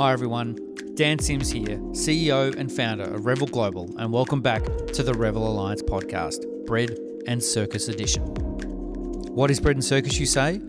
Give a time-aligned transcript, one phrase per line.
[0.00, 0.56] Hi, everyone.
[0.94, 5.44] Dan Sims here, CEO and founder of Revel Global, and welcome back to the Revel
[5.44, 6.96] Alliance podcast, Bread
[7.26, 8.22] and Circus Edition.
[8.22, 10.60] What is Bread and Circus, you say?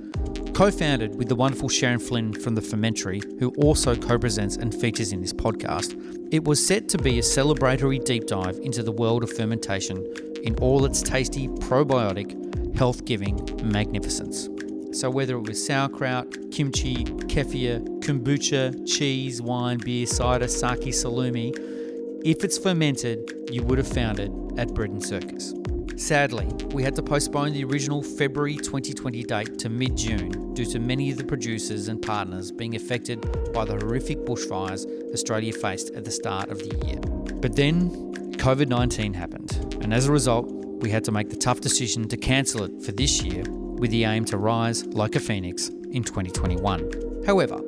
[0.56, 4.74] Co founded with the wonderful Sharon Flynn from The Fermentary, who also co presents and
[4.74, 5.94] features in this podcast,
[6.34, 10.12] it was set to be a celebratory deep dive into the world of fermentation
[10.44, 14.50] in all its tasty, probiotic, health giving magnificence.
[14.92, 21.54] So, whether it was sauerkraut, kimchi, kefir, kombucha, cheese, wine, beer, cider, sake, salumi,
[22.26, 25.54] if it's fermented, you would have found it at Bread and Circus.
[25.96, 30.80] Sadly, we had to postpone the original February 2020 date to mid June due to
[30.80, 33.22] many of the producers and partners being affected
[33.54, 37.00] by the horrific bushfires Australia faced at the start of the year.
[37.42, 37.92] But then
[38.38, 40.50] COVID 19 happened, and as a result,
[40.82, 43.44] we had to make the tough decision to cancel it for this year
[43.80, 47.24] with the aim to rise like a phoenix in 2021.
[47.26, 47.60] However,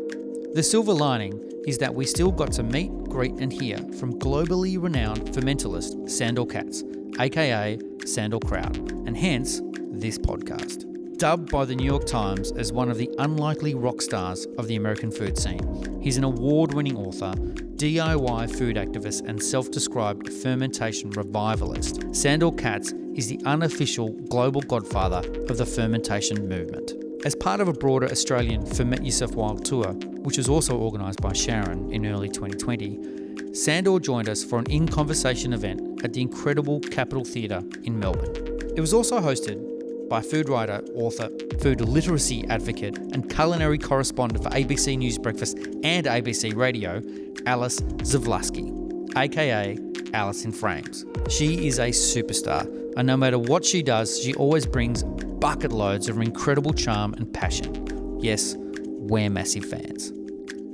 [0.54, 4.82] the silver lining is that we still got to meet, greet, and hear from globally
[4.82, 6.84] renowned fermentalist Sandor Katz,
[7.20, 10.88] aka Sandorkraut, and hence this podcast.
[11.18, 14.76] Dubbed by the New York Times as one of the unlikely rock stars of the
[14.76, 17.34] American food scene, he's an award winning author,
[17.76, 22.04] DIY food activist, and self described fermentation revivalist.
[22.16, 26.94] Sandor Katz is the unofficial global godfather of the fermentation movement.
[27.26, 31.34] As part of a broader Australian Ferment Yourself Wild tour, which was also organised by
[31.34, 36.80] Sharon in early 2020, Sandor joined us for an in conversation event at the incredible
[36.80, 38.34] Capitol Theatre in Melbourne.
[38.76, 44.50] It was also hosted by food writer, author, food literacy advocate, and culinary correspondent for
[44.50, 47.02] ABC News Breakfast and ABC Radio,
[47.46, 48.72] Alice Zaslavsky,
[49.16, 49.78] aka
[50.14, 51.06] Alice in Frames.
[51.30, 52.68] She is a superstar,
[52.98, 57.32] and no matter what she does, she always brings bucket loads of incredible charm and
[57.34, 58.20] passion.
[58.20, 60.12] Yes, we're massive fans.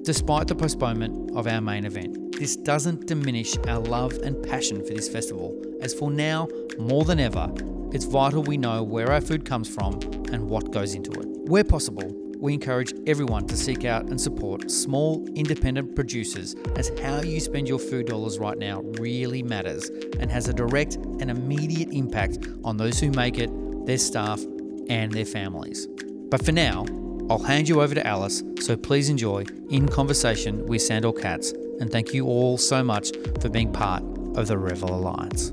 [0.04, 4.94] Despite the postponement of our main event, this doesn't diminish our love and passion for
[4.94, 6.48] this festival, as for now,
[6.78, 7.52] more than ever,
[7.94, 9.94] it's vital we know where our food comes from
[10.32, 11.26] and what goes into it.
[11.50, 17.22] Where possible, we encourage everyone to seek out and support small independent producers as how
[17.22, 19.90] you spend your food dollars right now really matters
[20.20, 23.50] and has a direct and immediate impact on those who make it,
[23.86, 24.42] their staff,
[24.90, 25.88] and their families.
[26.30, 26.86] But for now,
[27.30, 31.92] I'll hand you over to Alice, so please enjoy In Conversation with Sandor Katz, and
[31.92, 33.12] thank you all so much
[33.42, 34.04] for being part
[34.38, 35.52] of the Revel Alliance.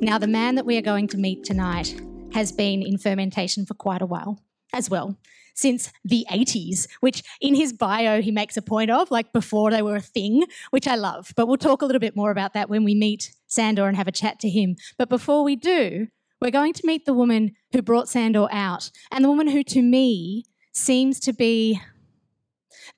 [0.00, 2.00] Now, the man that we are going to meet tonight
[2.36, 4.38] has been in fermentation for quite a while
[4.74, 5.18] as well,
[5.54, 9.80] since the 80s, which in his bio he makes a point of, like before they
[9.80, 11.32] were a thing, which I love.
[11.34, 14.06] But we'll talk a little bit more about that when we meet Sandor and have
[14.06, 14.76] a chat to him.
[14.98, 16.08] But before we do,
[16.38, 19.80] we're going to meet the woman who brought Sandor out, and the woman who, to
[19.80, 21.80] me, seems to be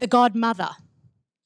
[0.01, 0.71] the godmother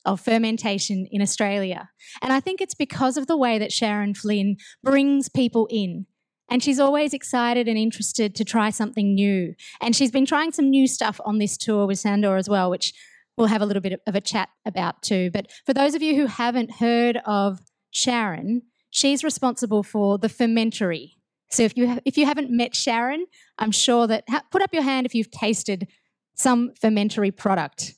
[0.07, 1.91] of fermentation in Australia.
[2.23, 6.07] And I think it's because of the way that Sharon Flynn brings people in.
[6.53, 9.55] And she's always excited and interested to try something new.
[9.81, 12.93] And she's been trying some new stuff on this tour with Sandor as well, which
[13.39, 15.31] we'll have a little bit of a chat about too.
[15.33, 17.61] But for those of you who haven't heard of
[17.91, 18.61] Sharon,
[18.91, 21.17] she's responsible for the fermentary.
[21.51, 23.25] So if you ha- if you haven't met Sharon,
[23.59, 25.89] I'm sure that ha- put up your hand if you've tasted
[26.35, 27.95] some fermentary product.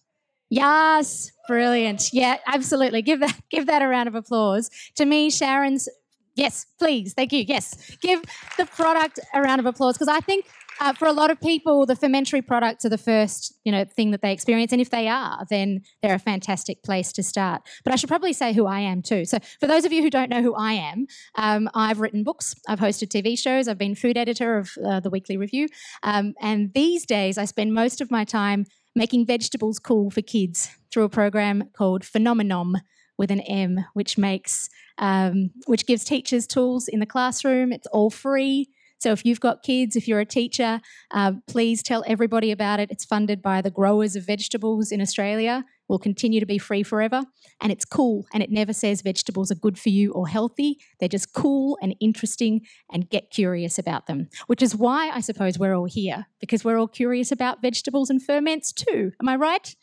[0.48, 2.10] Yes, brilliant.
[2.12, 3.02] Yeah, absolutely.
[3.02, 4.70] Give that give that a round of applause.
[4.94, 5.88] To me, Sharon's
[6.34, 7.44] yes, please, thank you.
[7.46, 8.22] Yes, give
[8.56, 10.46] the product a round of applause because I think
[10.80, 14.10] uh, for a lot of people, the fermentary products are the first you know thing
[14.10, 17.62] that they experience, and if they are, then they're a fantastic place to start.
[17.84, 19.24] But I should probably say who I am too.
[19.24, 21.06] So for those of you who don't know who I am,
[21.36, 25.10] um, I've written books, I've hosted TV shows, I've been food editor of uh, the
[25.10, 25.68] Weekly Review,
[26.02, 28.66] um, and these days I spend most of my time
[28.96, 32.74] making vegetables cool for kids through a program called Phenomenom
[33.18, 37.72] with an M, which makes um, which gives teachers tools in the classroom.
[37.72, 38.68] It's all free.
[38.98, 40.80] So if you've got kids, if you're a teacher,
[41.10, 42.90] uh, please tell everybody about it.
[42.90, 45.64] It's funded by the growers of vegetables in Australia.
[45.88, 47.24] Will continue to be free forever,
[47.60, 48.24] and it's cool.
[48.32, 50.78] And it never says vegetables are good for you or healthy.
[50.98, 54.28] They're just cool and interesting, and get curious about them.
[54.46, 58.22] Which is why I suppose we're all here because we're all curious about vegetables and
[58.22, 59.12] ferments too.
[59.20, 59.74] Am I right?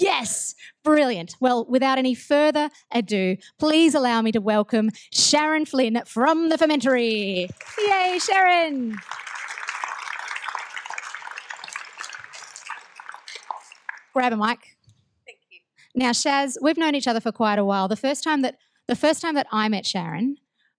[0.00, 1.36] Yes, brilliant.
[1.40, 7.48] Well, without any further ado, please allow me to welcome Sharon Flynn from the Fermentary.
[7.78, 8.98] Yay, Sharon!
[14.12, 14.76] Grab a mic.
[15.26, 15.60] Thank you.
[15.94, 17.88] Now, Shaz, we've known each other for quite a while.
[17.88, 18.56] The first time that
[18.86, 20.36] the first time that I met Sharon,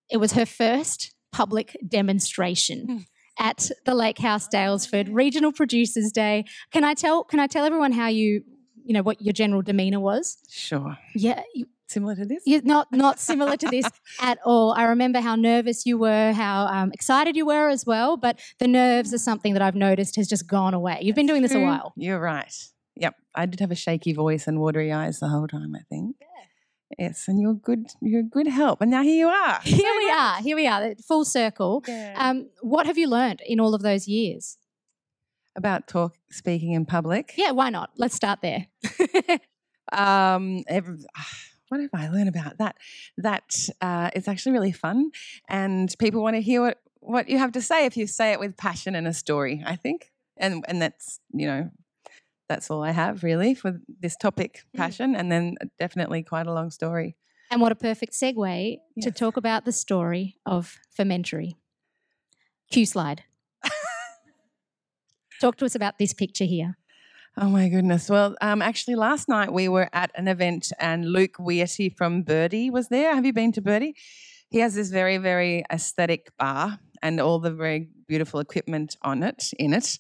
[0.10, 2.98] it was her first public demonstration hmm.
[3.38, 6.46] at the Lake House Daylesford Regional Producers Day.
[6.72, 8.44] Can I tell can I tell everyone how you
[8.86, 10.38] you know, what your general demeanor was?
[10.50, 10.98] Sure.
[11.16, 12.42] Yeah, you, Similar to this?
[12.48, 13.88] you're not not similar to this
[14.20, 14.74] at all.
[14.74, 18.18] I remember how nervous you were, how um, excited you were as well.
[18.18, 21.00] But the nerves are something that I've noticed has just gone away.
[21.02, 21.94] You've been doing this a while.
[21.96, 22.52] You're right.
[22.96, 23.16] Yep.
[23.36, 26.16] I did have a shaky voice and watery eyes the whole time, I think.
[26.98, 28.82] Yes, and you're good you're good help.
[28.82, 29.60] And now here you are.
[29.64, 30.42] Here we are.
[30.42, 30.96] Here we are.
[31.08, 31.84] Full circle.
[31.88, 32.14] Yeah.
[32.18, 34.58] Um, what have you learned in all of those years?
[35.58, 37.34] About talk speaking in public.
[37.38, 37.92] Yeah, why not?
[37.98, 38.68] Let's start there.
[39.92, 41.06] Um ev-
[41.70, 42.76] what have I learned about that?
[43.18, 45.12] That uh, it's actually really fun
[45.48, 48.40] and people want to hear what, what you have to say if you say it
[48.40, 50.12] with passion and a story, I think.
[50.38, 51.70] And and that's, you know,
[52.50, 54.78] that's all I have really for this topic, Mm.
[54.78, 57.16] passion, and then definitely quite a long story.
[57.52, 61.56] and what a perfect segue to talk about the story of Fermentary.
[62.72, 63.24] Q slide.
[65.42, 66.78] Talk to us about this picture here.
[67.38, 68.10] Oh my goodness.
[68.10, 72.72] Well, um, actually, last night we were at an event and Luke Whearty from Byrdi
[72.72, 73.14] was there.
[73.14, 73.94] Have you been to Byrdi?
[74.50, 79.52] He has this very, very aesthetic bar and all the very beautiful equipment on it,
[79.60, 80.00] in it.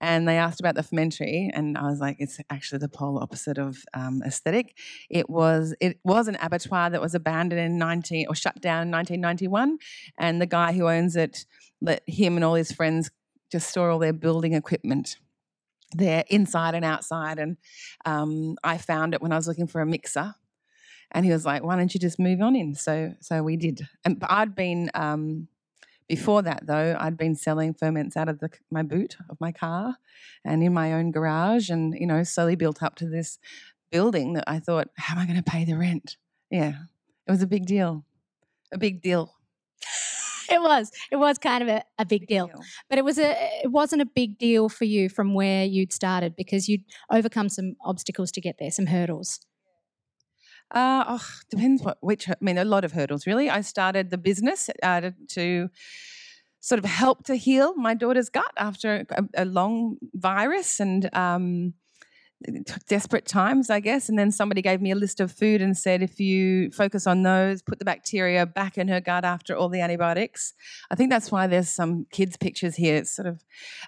[0.00, 3.56] And they asked about the fermentary, and I was like, "It's actually the polar opposite
[3.56, 4.76] of um, aesthetic."
[5.08, 8.90] It was it was an abattoir that was abandoned in nineteen or shut down in
[8.90, 9.78] nineteen ninety one,
[10.18, 11.46] and the guy who owns it
[11.80, 13.10] let him and all his friends
[13.50, 15.16] just store all their building equipment
[15.92, 17.38] there inside and outside.
[17.38, 17.56] And
[18.04, 20.34] um, I found it when I was looking for a mixer.
[21.12, 23.86] And he was like, "Why don't you just move on in?" So, so we did.
[24.04, 25.46] And I'd been um,
[26.08, 26.96] before that though.
[26.98, 29.98] I'd been selling ferments out of the, my boot of my car,
[30.44, 33.38] and in my own garage, and you know, slowly built up to this
[33.90, 36.16] building that I thought, "How am I going to pay the rent?"
[36.50, 36.72] Yeah,
[37.26, 38.04] it was a big deal.
[38.72, 39.35] A big deal.
[40.50, 40.90] It was.
[41.10, 42.50] It was kind of a, a big deal.
[42.88, 46.36] But it was a it wasn't a big deal for you from where you'd started
[46.36, 49.40] because you'd overcome some obstacles to get there, some hurdles.
[50.70, 52.28] Uh, oh, depends what which.
[52.28, 53.48] I mean, a lot of hurdles really.
[53.48, 55.68] I started the business uh, to, to
[56.60, 61.74] sort of help to heal my daughter's gut after a, a long virus and um,
[62.86, 64.08] desperate times, I guess.
[64.08, 67.22] And then somebody gave me a list of food and said, if you focus on
[67.22, 70.52] those, put the bacteria back in her gut after all the antibiotics.
[70.90, 72.96] I think that's why there's some kids' pictures here.
[72.96, 73.42] It's sort of,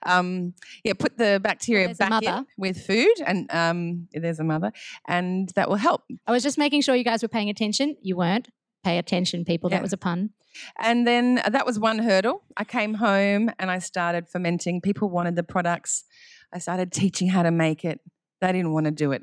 [0.07, 4.73] um, yeah, put the bacteria there's back in with food, and um, there's a mother,
[5.07, 6.05] and that will help.
[6.27, 7.97] I was just making sure you guys were paying attention.
[8.03, 8.49] You weren't.
[8.85, 9.71] Pay attention, people.
[9.71, 9.77] Yeah.
[9.77, 10.31] That was a pun.
[10.79, 12.43] And then uh, that was one hurdle.
[12.57, 14.81] I came home and I started fermenting.
[14.81, 16.05] People wanted the products.
[16.53, 18.01] I started teaching how to make it.
[18.41, 19.23] They didn't want to do it.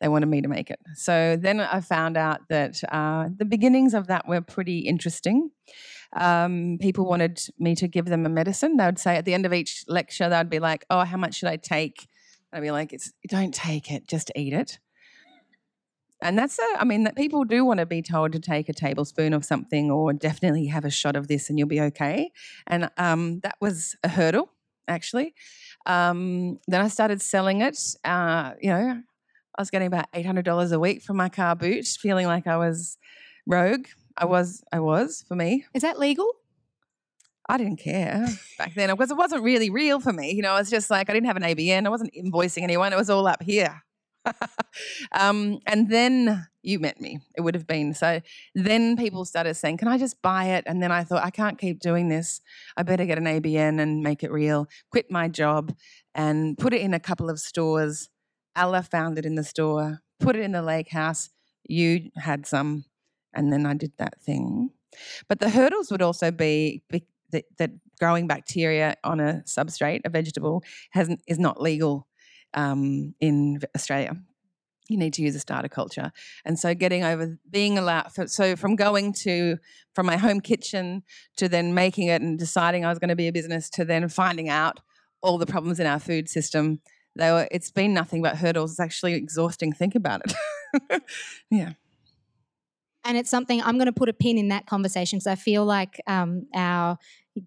[0.00, 0.80] They wanted me to make it.
[0.96, 5.50] So then I found out that uh, the beginnings of that were pretty interesting.
[6.14, 8.76] Um, people wanted me to give them a medicine.
[8.76, 11.36] They would say at the end of each lecture, they'd be like, "Oh, how much
[11.36, 12.08] should I take?"
[12.52, 14.78] I'd be like, "It's don't take it, just eat it."
[16.24, 18.72] And that's, a, I mean, that people do want to be told to take a
[18.72, 22.30] tablespoon of something or definitely have a shot of this and you'll be okay.
[22.66, 24.50] And um, that was a hurdle,
[24.88, 25.34] actually.
[25.86, 27.78] Um, then I started selling it.
[28.04, 29.02] Uh, you know,
[29.56, 32.98] I was getting about $800 a week from my car boot, feeling like I was
[33.46, 33.86] rogue.
[34.16, 35.64] I was, I was for me.
[35.74, 36.28] Is that legal?
[37.48, 38.26] I didn't care
[38.58, 40.32] back then because it wasn't really real for me.
[40.32, 41.86] You know, it's just like I didn't have an ABN.
[41.86, 42.92] I wasn't invoicing anyone.
[42.92, 43.82] It was all up here.
[45.12, 47.20] um, and then you met me.
[47.36, 48.20] It would have been so.
[48.54, 51.58] Then people started saying, "Can I just buy it?" And then I thought, I can't
[51.58, 52.40] keep doing this.
[52.76, 54.68] I better get an ABN and make it real.
[54.90, 55.74] Quit my job
[56.14, 58.08] and put it in a couple of stores.
[58.56, 60.02] Ella found it in the store.
[60.20, 61.30] Put it in the lake house.
[61.68, 62.84] You had some,
[63.34, 64.70] and then I did that thing.
[65.28, 66.82] But the hurdles would also be,
[67.32, 72.06] that, that growing bacteria on a substrate, a vegetable, hasn't is not legal
[72.54, 74.16] um, in Australia.
[74.88, 76.12] You need to use a starter culture,
[76.44, 78.12] and so getting over being allowed.
[78.12, 79.56] For, so from going to
[79.94, 81.04] from my home kitchen
[81.38, 84.06] to then making it and deciding I was going to be a business to then
[84.10, 84.80] finding out
[85.22, 86.80] all the problems in our food system.
[87.16, 87.48] They were.
[87.50, 88.72] It's been nothing but hurdles.
[88.72, 89.72] It's actually exhausting.
[89.72, 91.02] Think about it.
[91.50, 91.72] yeah.
[93.04, 95.64] And it's something I'm going to put a pin in that conversation because I feel
[95.64, 96.98] like um, our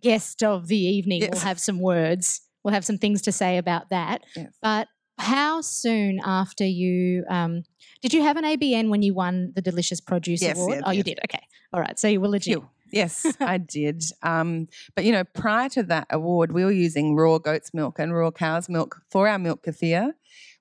[0.01, 2.41] guest of the evening will have some words.
[2.63, 4.23] We'll have some things to say about that.
[4.35, 4.53] Yes.
[4.61, 4.87] But
[5.17, 7.63] how soon after you um,
[8.01, 10.75] did you have an ABN when you won the Delicious Produce Yes, Award?
[10.75, 11.19] yes, oh, you did.
[11.25, 11.41] Okay,
[11.73, 11.97] all right.
[11.99, 12.53] So you were legit.
[12.53, 12.69] Phew.
[12.91, 14.03] Yes, I did.
[14.23, 18.15] Um, but you know, prior to that award, we were using raw goat's milk and
[18.15, 20.11] raw cow's milk for our milk kefir.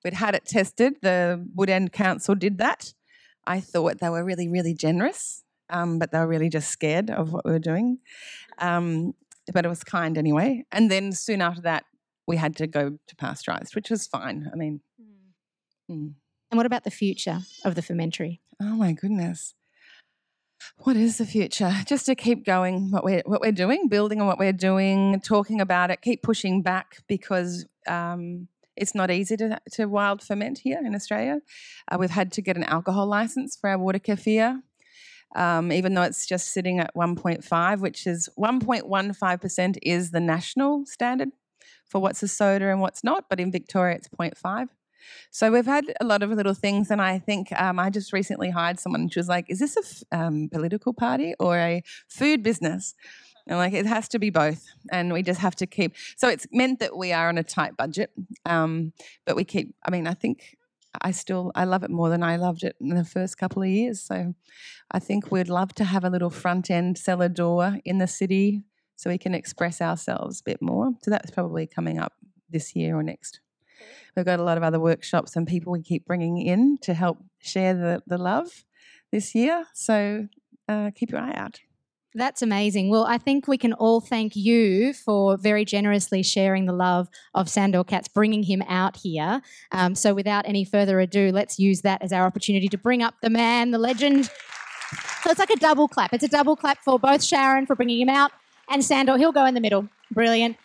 [0.04, 0.94] We'd had it tested.
[1.02, 2.94] The Woodend Council did that.
[3.46, 7.32] I thought they were really, really generous, um, but they were really just scared of
[7.32, 7.98] what we were doing.
[8.58, 9.14] Um,
[9.52, 10.64] but it was kind anyway.
[10.72, 11.84] And then soon after that,
[12.26, 14.50] we had to go to pasteurized, which was fine.
[14.52, 14.80] I mean,
[15.90, 16.14] mm.
[16.50, 18.40] And what about the future of the fermentary?
[18.60, 19.54] Oh my goodness.
[20.78, 21.72] What is the future?
[21.86, 25.60] Just to keep going what we're what we're doing, building on what we're doing, talking
[25.60, 30.80] about it, keep pushing back because um, it's not easy to, to wild ferment here
[30.84, 31.40] in Australia.
[31.90, 34.62] Uh, we've had to get an alcohol license for our water kefir,
[35.34, 41.30] um, even though it's just sitting at 1.5, which is 1.15% is the national standard
[41.88, 44.68] for what's a soda and what's not, but in Victoria it's 0.5.
[45.30, 48.50] So we've had a lot of little things, and I think um, I just recently
[48.50, 49.02] hired someone.
[49.02, 52.94] and She was like, "Is this a f- um, political party or a food business?"
[53.46, 55.94] And like, it has to be both, and we just have to keep.
[56.16, 58.10] So it's meant that we are on a tight budget,
[58.44, 58.92] um,
[59.24, 59.74] but we keep.
[59.86, 60.56] I mean, I think
[61.02, 63.68] I still I love it more than I loved it in the first couple of
[63.68, 64.00] years.
[64.00, 64.34] So
[64.90, 68.62] I think we'd love to have a little front end cellar door in the city
[68.96, 70.90] so we can express ourselves a bit more.
[71.02, 72.14] So that's probably coming up
[72.50, 73.40] this year or next.
[74.16, 77.18] We've got a lot of other workshops and people we keep bringing in to help
[77.38, 78.64] share the, the love
[79.12, 79.66] this year.
[79.74, 80.28] So
[80.68, 81.60] uh, keep your eye out.
[82.14, 82.88] That's amazing.
[82.88, 87.50] Well, I think we can all thank you for very generously sharing the love of
[87.50, 89.42] Sandor Katz, bringing him out here.
[89.70, 93.16] Um, so, without any further ado, let's use that as our opportunity to bring up
[93.20, 94.30] the man, the legend.
[95.22, 96.14] So, it's like a double clap.
[96.14, 98.32] It's a double clap for both Sharon for bringing him out
[98.68, 99.16] and Sandor.
[99.16, 99.88] He'll go in the middle.
[100.10, 100.56] Brilliant.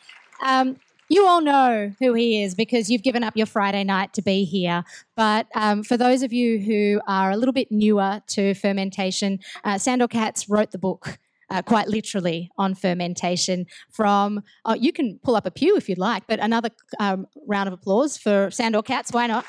[0.43, 0.77] Um,
[1.11, 4.45] you all know who he is because you've given up your Friday night to be
[4.45, 4.85] here.
[5.17, 9.77] But um, for those of you who are a little bit newer to fermentation, uh,
[9.77, 11.19] Sandor Katz wrote the book.
[11.49, 15.97] Uh, quite literally on fermentation from oh, you can pull up a pew if you'd
[15.97, 19.45] like but another um, round of applause for sandor katz why not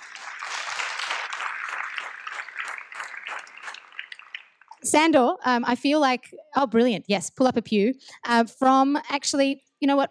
[4.85, 7.05] Sandor, um, I feel like, oh, brilliant.
[7.09, 7.95] Yes, pull up a pew.
[8.25, 10.11] Uh, from actually, you know what?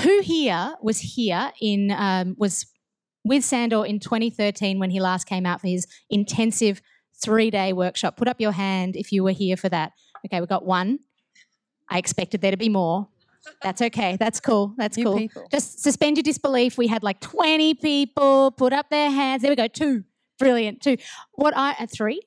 [0.00, 2.66] who here was here in um, was
[3.24, 6.80] with Sandor in 2013 when he last came out for his intensive
[7.20, 8.16] three day workshop?
[8.16, 9.92] Put up your hand if you were here for that.
[10.26, 11.00] Okay, we got one.
[11.88, 13.08] I expected there to be more.
[13.62, 14.16] That's okay.
[14.18, 14.74] That's cool.
[14.76, 15.16] That's cool.
[15.16, 15.46] People.
[15.50, 16.76] Just suspend your disbelief.
[16.76, 19.42] We had like 20 people put up their hands.
[19.42, 19.68] There we go.
[19.68, 20.04] Two.
[20.38, 20.82] Brilliant.
[20.82, 20.98] Two.
[21.32, 22.20] What I, uh, three?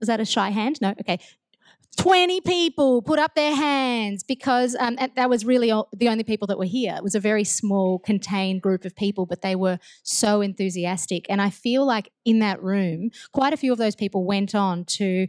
[0.00, 0.80] Was that a shy hand?
[0.80, 0.94] No.
[1.00, 1.18] Okay.
[1.96, 6.58] 20 people put up their hands because um, that was really the only people that
[6.58, 6.94] were here.
[6.96, 11.26] It was a very small, contained group of people, but they were so enthusiastic.
[11.28, 14.84] And I feel like in that room, quite a few of those people went on
[14.86, 15.26] to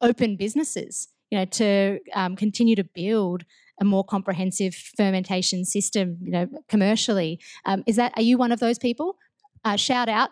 [0.00, 3.44] open businesses, you know, to um, continue to build
[3.80, 7.40] a more comprehensive fermentation system, you know, commercially.
[7.64, 9.16] Um, is that, are you one of those people?
[9.64, 10.30] Uh, shout out.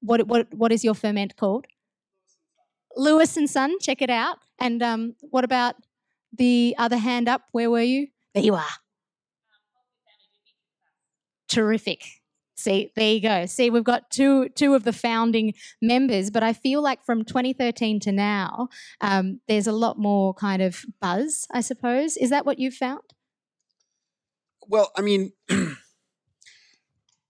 [0.00, 1.66] What, what, what is your ferment called?
[3.00, 4.36] Lewis and Son, check it out.
[4.58, 5.74] And um, what about
[6.36, 7.42] the other hand up?
[7.50, 8.08] Where were you?
[8.34, 8.74] There you are.
[11.48, 12.04] Terrific.
[12.56, 13.46] See, there you go.
[13.46, 18.00] See, we've got two two of the founding members, but I feel like from 2013
[18.00, 18.68] to now,
[19.00, 21.46] um, there's a lot more kind of buzz.
[21.50, 23.14] I suppose is that what you've found?
[24.68, 25.32] Well, I mean.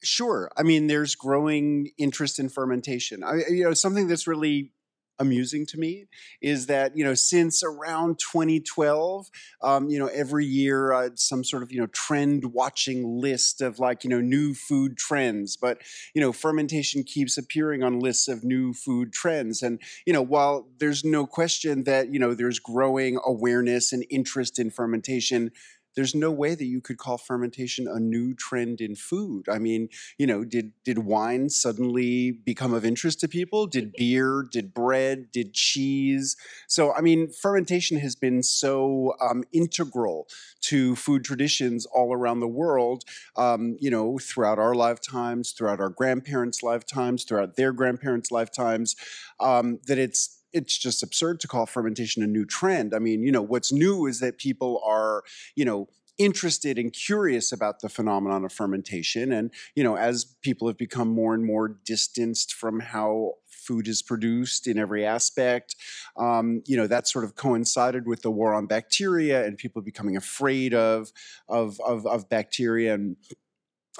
[0.02, 0.50] sure.
[0.56, 3.22] I mean, there's growing interest in fermentation.
[3.22, 4.72] I, you know, something that's really
[5.20, 6.06] amusing to me
[6.42, 9.30] is that you know since around 2012
[9.62, 13.78] um, you know every year uh, some sort of you know trend watching list of
[13.78, 15.78] like you know new food trends but
[16.14, 19.62] you know fermentation keeps appearing on lists of new food trends.
[19.62, 24.58] And you know while there's no question that you know there's growing awareness and interest
[24.58, 25.52] in fermentation
[25.96, 29.48] there's no way that you could call fermentation a new trend in food.
[29.48, 33.66] I mean, you know, did did wine suddenly become of interest to people?
[33.66, 34.46] Did beer?
[34.50, 35.30] Did bread?
[35.32, 36.36] Did cheese?
[36.68, 40.28] So, I mean, fermentation has been so um, integral
[40.62, 43.04] to food traditions all around the world.
[43.36, 48.96] Um, you know, throughout our lifetimes, throughout our grandparents' lifetimes, throughout their grandparents' lifetimes,
[49.40, 52.94] um, that it's it's just absurd to call fermentation a new trend.
[52.94, 55.22] I mean, you know, what's new is that people are,
[55.54, 55.88] you know,
[56.20, 61.08] interested and curious about the phenomenon of fermentation and you know as people have become
[61.08, 65.76] more and more distanced from how food is produced in every aspect
[66.18, 70.14] um, you know that sort of coincided with the war on bacteria and people becoming
[70.14, 71.10] afraid of
[71.48, 73.16] of of, of bacteria and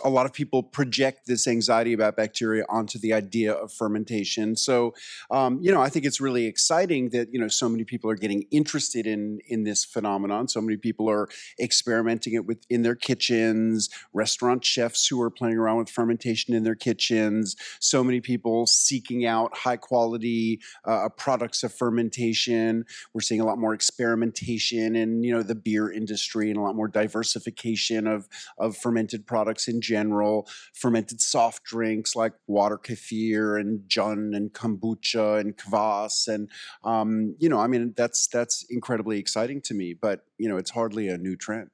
[0.04, 4.57] a lot of people project this anxiety about bacteria onto the idea of fermentation.
[4.57, 4.95] So,
[5.30, 8.16] um, you know, I think it's really exciting that you know so many people are
[8.16, 10.49] getting interested in in this phenomenon.
[10.49, 11.28] So many people are
[11.61, 13.88] experimenting it with in their kitchens.
[14.12, 17.57] Restaurant chefs who are playing around with fermentation in their kitchens.
[17.80, 22.85] So many people seeking out high quality uh, products of fermentation.
[23.14, 26.76] We're seeing a lot more experimentation in you know the beer industry and a lot
[26.76, 28.28] more diversification of
[28.59, 35.40] of fermented products in general, fermented soft drinks like water kefir and jun and kombucha
[35.40, 36.49] and kvass, and
[36.85, 39.94] um, you know, I mean, that's that's incredibly exciting to me.
[39.94, 41.70] But you know, it's hardly a new trend.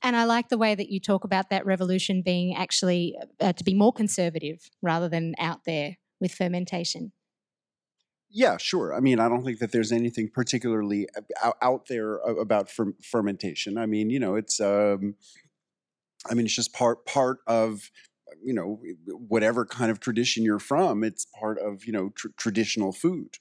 [0.00, 3.64] And I like the way that you talk about that revolution being actually uh, to
[3.64, 7.12] be more conservative rather than out there with fermentation.
[8.30, 8.94] Yeah, sure.
[8.94, 11.08] I mean, I don't think that there's anything particularly
[11.42, 12.70] out, out there about
[13.02, 13.78] fermentation.
[13.78, 15.14] I mean, you know, it's um,
[16.30, 17.90] I mean, it's just part part of
[18.42, 21.04] you know whatever kind of tradition you're from.
[21.04, 23.36] It's part of you know tr- traditional food.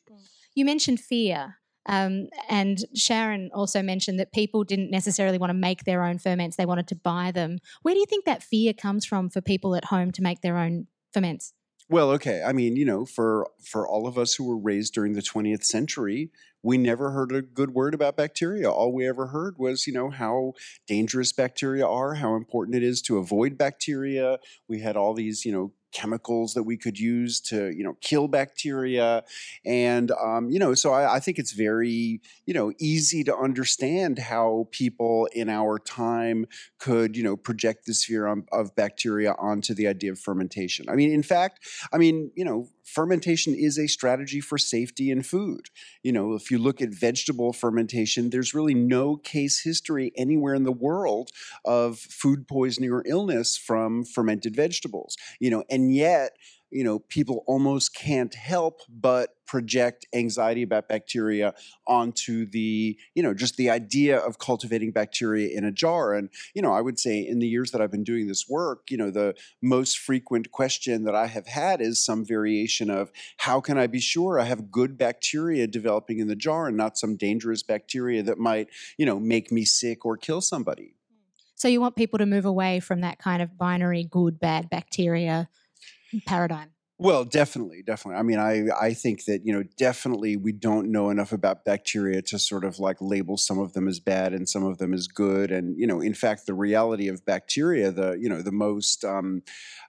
[0.55, 1.57] You mentioned fear.
[1.89, 6.57] Um, and Sharon also mentioned that people didn't necessarily want to make their own ferments,
[6.57, 7.59] they wanted to buy them.
[7.81, 10.57] Where do you think that fear comes from for people at home to make their
[10.57, 11.53] own ferments?
[11.89, 12.43] Well, okay.
[12.45, 15.63] I mean, you know, for for all of us who were raised during the 20th
[15.63, 18.69] century, we never heard a good word about bacteria.
[18.69, 20.53] All we ever heard was, you know, how
[20.85, 24.39] dangerous bacteria are, how important it is to avoid bacteria.
[24.67, 28.27] We had all these, you know, chemicals that we could use to you know kill
[28.27, 29.23] bacteria.
[29.65, 34.19] And um, you know so I, I, think it's very you know easy to understand
[34.19, 36.45] how people in our time
[36.77, 40.85] could you know project this fear of, of bacteria onto the idea of fermentation.
[40.87, 41.59] I mean in fact
[41.93, 45.67] i mean you know fermentation is a strategy for safety in food.
[46.03, 50.63] You know, if you look at vegetable fermentation, there's really no case history anywhere in
[50.63, 51.29] the world
[51.65, 55.17] of food poisoning or illness from fermented vegetables.
[55.39, 56.37] You know, and yet
[56.69, 61.53] you know, people almost can't help but project anxiety about bacteria
[61.87, 66.13] onto the, you know, just the idea of cultivating bacteria in a jar.
[66.13, 68.91] And, you know, I would say in the years that I've been doing this work,
[68.91, 73.61] you know, the most frequent question that I have had is some variation of how
[73.61, 77.15] can I be sure I have good bacteria developing in the jar and not some
[77.15, 80.95] dangerous bacteria that might, you know, make me sick or kill somebody.
[81.55, 85.49] So you want people to move away from that kind of binary good, bad bacteria
[86.25, 86.71] paradigm.
[86.99, 88.19] Well, definitely, definitely.
[88.19, 92.23] I mean, I I think that you know definitely we don't know enough about bacteria
[92.23, 95.07] to sort of like label some of them as bad and some of them as
[95.07, 95.51] good.
[95.51, 99.43] And you know, in fact, the reality of bacteria, the you know the most um,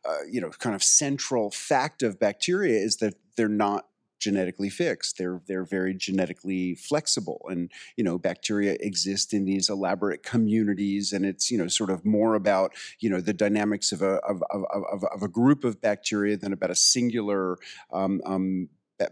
[0.04, 3.87] uh, you know kind of central fact of bacteria is that they're not
[4.18, 5.18] genetically fixed.
[5.18, 11.24] They're they're very genetically flexible, and you know bacteria exist in these elaborate communities, and
[11.24, 14.64] it's you know sort of more about you know the dynamics of a of of,
[14.72, 17.57] of, of a group of bacteria than about a singular
[17.92, 18.68] um, um,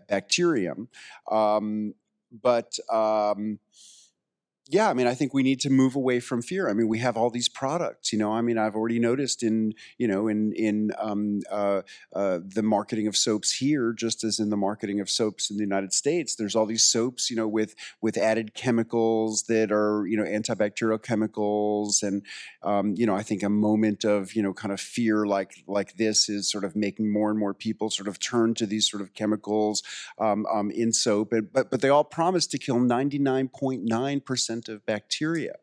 [0.08, 0.88] bacterium.
[1.30, 1.94] Um,
[2.42, 3.58] but um,
[4.68, 6.68] yeah, I mean, I think we need to move away from fear.
[6.68, 8.32] I mean, we have all these products, you know.
[8.32, 13.06] I mean, I've already noticed in, you know, in in um, uh, uh, the marketing
[13.06, 16.56] of soaps here, just as in the marketing of soaps in the United States, there's
[16.56, 22.02] all these soaps, you know, with with added chemicals that are, you know, antibacterial chemicals,
[22.02, 22.24] and
[22.64, 25.96] um, you know, I think a moment of, you know, kind of fear like like
[25.96, 29.00] this is sort of making more and more people sort of turn to these sort
[29.00, 29.84] of chemicals
[30.18, 34.84] um, um in soap, and, but but they all promise to kill 99.9 percent of
[34.86, 35.56] bacteria.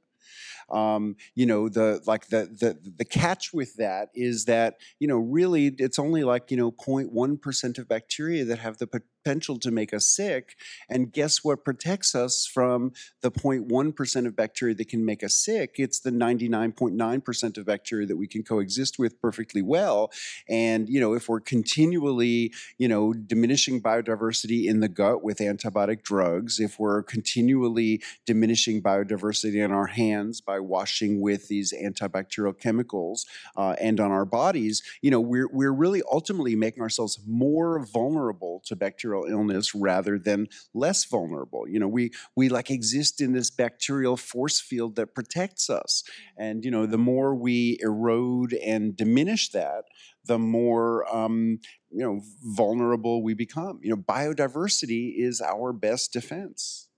[0.69, 5.17] Um, you know the like the the the catch with that is that you know
[5.17, 8.87] really it's only like you know 0.1 percent of bacteria that have the
[9.23, 10.55] potential to make us sick.
[10.89, 15.75] And guess what protects us from the 0.1% of bacteria that can make us sick?
[15.77, 20.11] It's the 99.9% of bacteria that we can coexist with perfectly well.
[20.49, 26.03] And, you know, if we're continually, you know, diminishing biodiversity in the gut with antibiotic
[26.03, 33.25] drugs, if we're continually diminishing biodiversity in our hands by washing with these antibacterial chemicals
[33.55, 38.61] uh, and on our bodies, you know, we're, we're really ultimately making ourselves more vulnerable
[38.65, 41.67] to bacterial bacterial illness rather than less vulnerable.
[41.67, 46.03] You know, we we like exist in this bacterial force field that protects us.
[46.37, 49.85] And you know, the more we erode and diminish that,
[50.25, 51.59] the more um,
[51.91, 53.79] you know vulnerable we become.
[53.81, 56.89] You know, biodiversity is our best defense.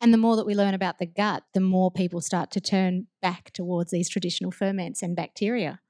[0.00, 3.06] And the more that we learn about the gut, the more people start to turn
[3.22, 5.80] back towards these traditional ferments and bacteria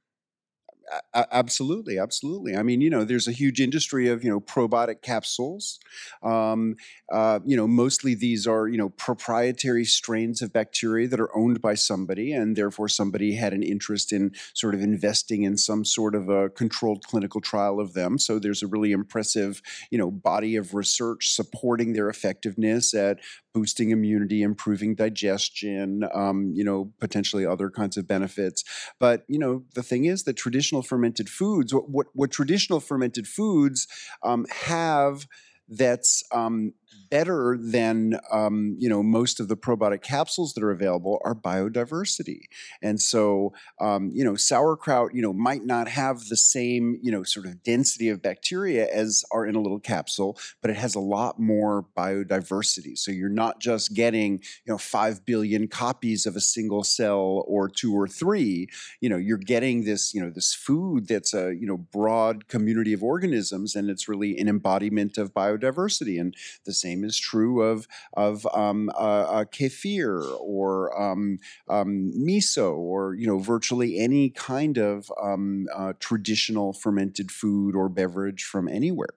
[1.15, 2.57] absolutely, absolutely.
[2.57, 5.79] I mean, you know, there's a huge industry of you know probiotic capsules.
[6.23, 6.77] Um,
[7.13, 11.61] uh, you know, mostly these are you know proprietary strains of bacteria that are owned
[11.61, 16.15] by somebody, and therefore somebody had an interest in sort of investing in some sort
[16.15, 18.19] of a controlled clinical trial of them.
[18.19, 23.19] So there's a really impressive you know body of research supporting their effectiveness at
[23.55, 28.65] boosting immunity, improving digestion, um, you know, potentially other kinds of benefits.
[28.99, 33.27] But you know, the thing is that traditional fermented foods, what what, what traditional fermented
[33.27, 33.87] foods
[34.23, 35.27] um, have
[35.69, 36.75] that's um,
[37.11, 42.43] better than um, you know most of the probiotic capsules that are available are biodiversity.
[42.83, 47.23] And so um, you know sauerkraut you know might not have the same you know
[47.23, 51.01] sort of density of bacteria as are in a little capsule but it has a
[51.01, 52.99] lot more biodiversity.
[52.99, 57.69] So you're not just getting you know 5 billion copies of a single cell or
[57.69, 58.69] two or three.
[59.01, 62.93] You know you're getting this you know this food that's a you know broad community
[62.93, 66.21] of organisms and it's really an embodiment of biodiversity.
[66.21, 70.69] And the same is true of of um, uh, uh, kefir or
[71.01, 77.75] um, um, miso or you know virtually any kind of um, uh, traditional fermented food
[77.75, 79.17] or beverage from anywhere.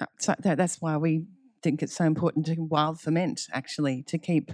[0.00, 1.24] Uh, So that's why we
[1.62, 4.52] think it's so important to wild ferment, actually, to keep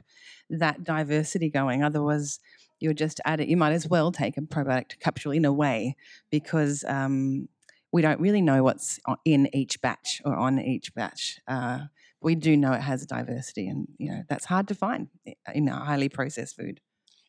[0.50, 1.82] that diversity going.
[1.82, 2.40] Otherwise,
[2.80, 3.48] you're just it.
[3.48, 5.96] You might as well take a probiotic capsule in a way
[6.30, 7.48] because um,
[7.96, 11.40] we don't really know what's in each batch or on each batch.
[11.48, 11.78] Uh,
[12.20, 15.08] we do know it has diversity, and you know that's hard to find
[15.54, 16.82] in a highly processed food.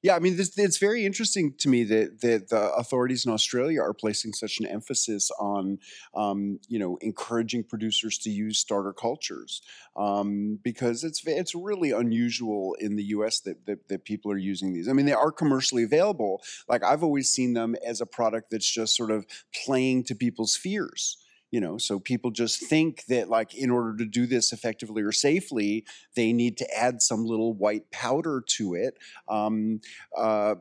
[0.04, 3.82] Yeah, I mean, this, it's very interesting to me that, that the authorities in Australia
[3.82, 5.80] are placing such an emphasis on,
[6.14, 9.62] um, you know, encouraging producers to use starter cultures
[9.96, 13.40] um, because it's it's really unusual in the U.S.
[13.42, 14.88] That, that that people are using these.
[14.88, 16.44] I mean, they are commercially available.
[16.70, 19.26] Like I've always seen them as a product that's just sort of
[19.66, 21.18] playing to people's fears
[21.52, 25.12] you know so people just think that like in order to do this effectively or
[25.12, 28.98] safely they need to add some little white powder to it.
[29.28, 29.82] Um,
[30.16, 30.56] uh,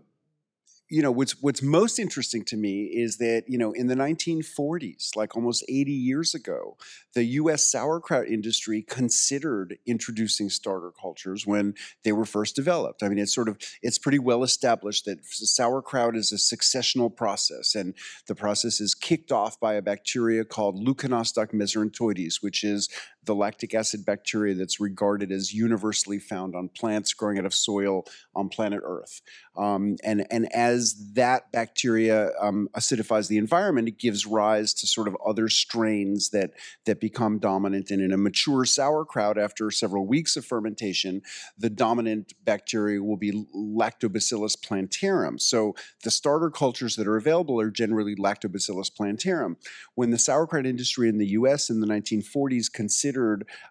[0.88, 5.16] you know what's what's most interesting to me is that you know in the 1940s
[5.16, 6.76] like almost 80 years ago
[7.14, 13.02] the US sauerkraut industry considered introducing starter cultures when they were first developed.
[13.02, 17.74] I mean it's sort of it's pretty well established that sauerkraut is a successional process
[17.74, 17.94] and
[18.26, 22.88] the process is kicked off by a bacteria called Leuconostoc mesenteroides which is
[23.26, 28.04] the lactic acid bacteria that's regarded as universally found on plants growing out of soil
[28.34, 29.20] on planet Earth.
[29.56, 35.08] Um, and, and as that bacteria um, acidifies the environment, it gives rise to sort
[35.08, 36.52] of other strains that,
[36.84, 37.90] that become dominant.
[37.90, 41.22] And in a mature sauerkraut, after several weeks of fermentation,
[41.58, 45.38] the dominant bacteria will be Lactobacillus plantarum.
[45.38, 49.56] So the starter cultures that are available are generally Lactobacillus plantarum.
[49.94, 53.15] When the sauerkraut industry in the US in the 1940s considered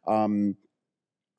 [0.07, 0.55] um,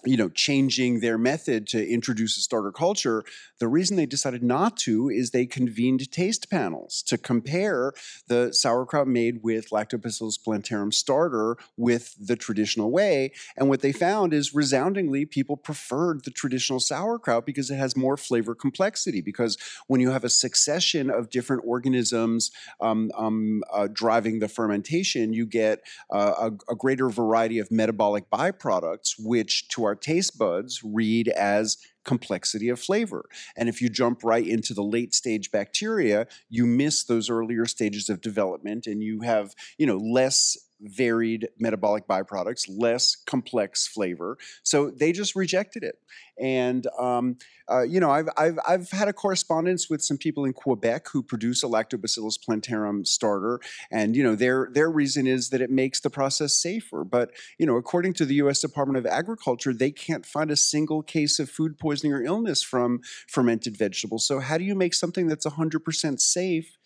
[0.07, 3.25] you know, changing their method to introduce a starter culture,
[3.59, 7.93] the reason they decided not to is they convened taste panels to compare
[8.29, 13.33] the sauerkraut made with Lactobacillus plantarum starter with the traditional way.
[13.57, 18.17] And what they found is resoundingly people preferred the traditional sauerkraut because it has more
[18.17, 19.21] flavor complexity.
[19.21, 25.33] Because when you have a succession of different organisms um, um, uh, driving the fermentation,
[25.33, 25.81] you get
[26.13, 31.77] uh, a, a greater variety of metabolic byproducts, which to our taste buds read as
[32.05, 33.29] complexity of flavor.
[33.57, 38.09] And if you jump right into the late stage bacteria, you miss those earlier stages
[38.09, 44.37] of development and you have, you know, less varied metabolic byproducts, less complex flavor.
[44.63, 45.97] So they just rejected it.
[46.39, 47.39] And um,
[47.71, 51.23] uh, you know, I've, I've I've had a correspondence with some people in Quebec who
[51.23, 53.59] produce a Lactobacillus plantarum starter,
[53.91, 57.05] and you know, their their reason is that it makes the process safer.
[57.05, 58.61] But you know, according to the U.S.
[58.61, 63.01] Department of Agriculture, they can't find a single case of food poisoning or illness from
[63.29, 64.27] fermented vegetables.
[64.27, 66.77] So how do you make something that's 100% safe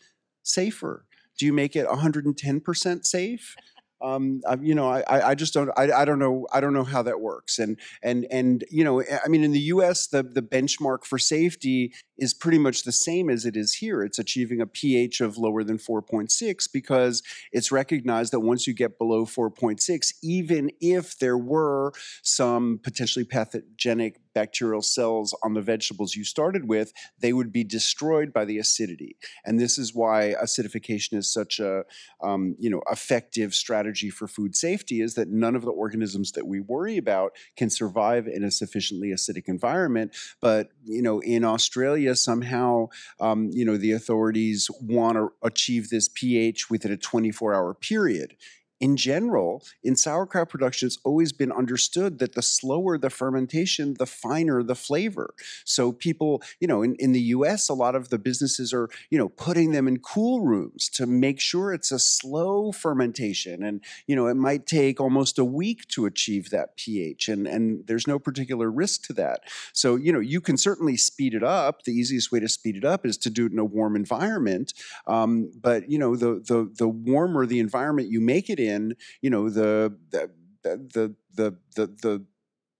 [0.42, 1.06] safer?
[1.38, 3.56] Do you make it 110% safe?
[4.02, 7.02] Um, you know, I, I just don't, I, I don't know, I don't know how
[7.02, 7.58] that works.
[7.58, 11.92] And and and you know, I mean, in the U.S., the the benchmark for safety
[12.20, 14.02] is pretty much the same as it is here.
[14.02, 18.98] It's achieving a pH of lower than 4.6 because it's recognized that once you get
[18.98, 26.24] below 4.6, even if there were some potentially pathogenic bacterial cells on the vegetables you
[26.24, 29.16] started with, they would be destroyed by the acidity.
[29.44, 31.84] And this is why acidification is such a
[32.22, 36.46] um, you know effective strategy for food safety is that none of the organisms that
[36.46, 40.14] we worry about can survive in a sufficiently acidic environment.
[40.40, 42.88] But you know, in Australia, somehow
[43.20, 48.36] um, you know the authorities want to achieve this pH within a 24-hour period
[48.80, 54.06] in general, in sauerkraut production, it's always been understood that the slower the fermentation, the
[54.06, 55.34] finer the flavor.
[55.64, 59.18] So people, you know, in, in the US, a lot of the businesses are, you
[59.18, 63.62] know, putting them in cool rooms to make sure it's a slow fermentation.
[63.62, 67.28] And, you know, it might take almost a week to achieve that pH.
[67.28, 69.40] And, and there's no particular risk to that.
[69.74, 71.82] So, you know, you can certainly speed it up.
[71.82, 74.72] The easiest way to speed it up is to do it in a warm environment.
[75.06, 78.94] Um, but, you know, the, the, the warmer the environment you make it in, in,
[79.20, 80.30] you know, the, the
[80.62, 82.26] the the the the, the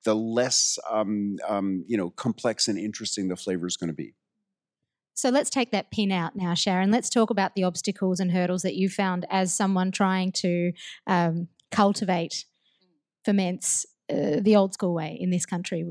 [0.04, 4.14] the less um, um, you know complex and interesting the flavor is going to be.
[5.14, 6.90] So let's take that pin out now, Sharon.
[6.90, 10.72] Let's talk about the obstacles and hurdles that you found as someone trying to
[11.06, 12.46] um, cultivate
[13.24, 15.84] ferments uh, the old school way in this country.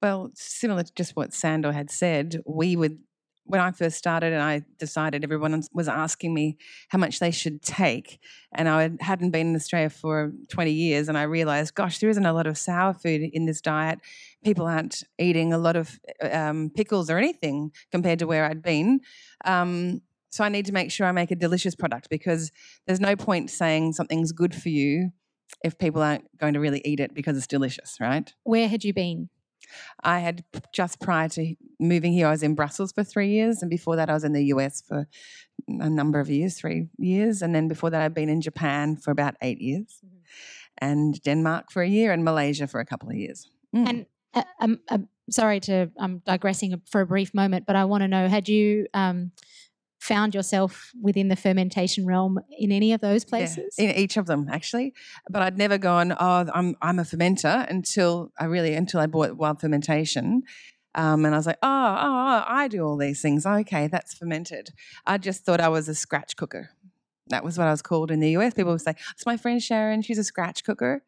[0.00, 3.00] Well, similar to just what Sandor had said, we would
[3.46, 6.56] when I first started and I decided everyone was asking me
[6.88, 8.18] how much they should take,
[8.52, 12.26] and I hadn't been in Australia for 20 years, and I realized, gosh, there isn't
[12.26, 14.00] a lot of sour food in this diet.
[14.42, 19.00] People aren't eating a lot of um, pickles or anything compared to where I'd been.
[19.44, 22.50] Um, so I need to make sure I make a delicious product because
[22.86, 25.12] there's no point saying something's good for you
[25.62, 28.34] if people aren't going to really eat it because it's delicious, right?
[28.42, 29.28] Where had you been?
[30.02, 33.70] I had just prior to moving here, I was in Brussels for three years, and
[33.70, 35.06] before that, I was in the US for
[35.68, 39.10] a number of years, three years, and then before that, I'd been in Japan for
[39.10, 40.18] about eight years, mm-hmm.
[40.78, 43.50] and Denmark for a year, and Malaysia for a couple of years.
[43.74, 43.88] Mm.
[43.88, 47.84] And uh, I'm, um, I'm, sorry to I'm digressing for a brief moment, but I
[47.84, 49.32] want to know: had you um,
[50.04, 53.74] found yourself within the fermentation realm in any of those places?
[53.78, 54.92] Yeah, in each of them, actually.
[55.30, 59.36] But I'd never gone, oh, I'm I'm a fermenter until I really until I bought
[59.36, 60.42] Wild Fermentation.
[60.94, 63.46] Um, and I was like, oh, oh, oh, I do all these things.
[63.46, 64.70] Okay, that's fermented.
[65.06, 66.70] I just thought I was a scratch cooker.
[67.28, 68.54] That was what I was called in the US.
[68.54, 71.02] People would say, It's my friend Sharon, she's a scratch cooker.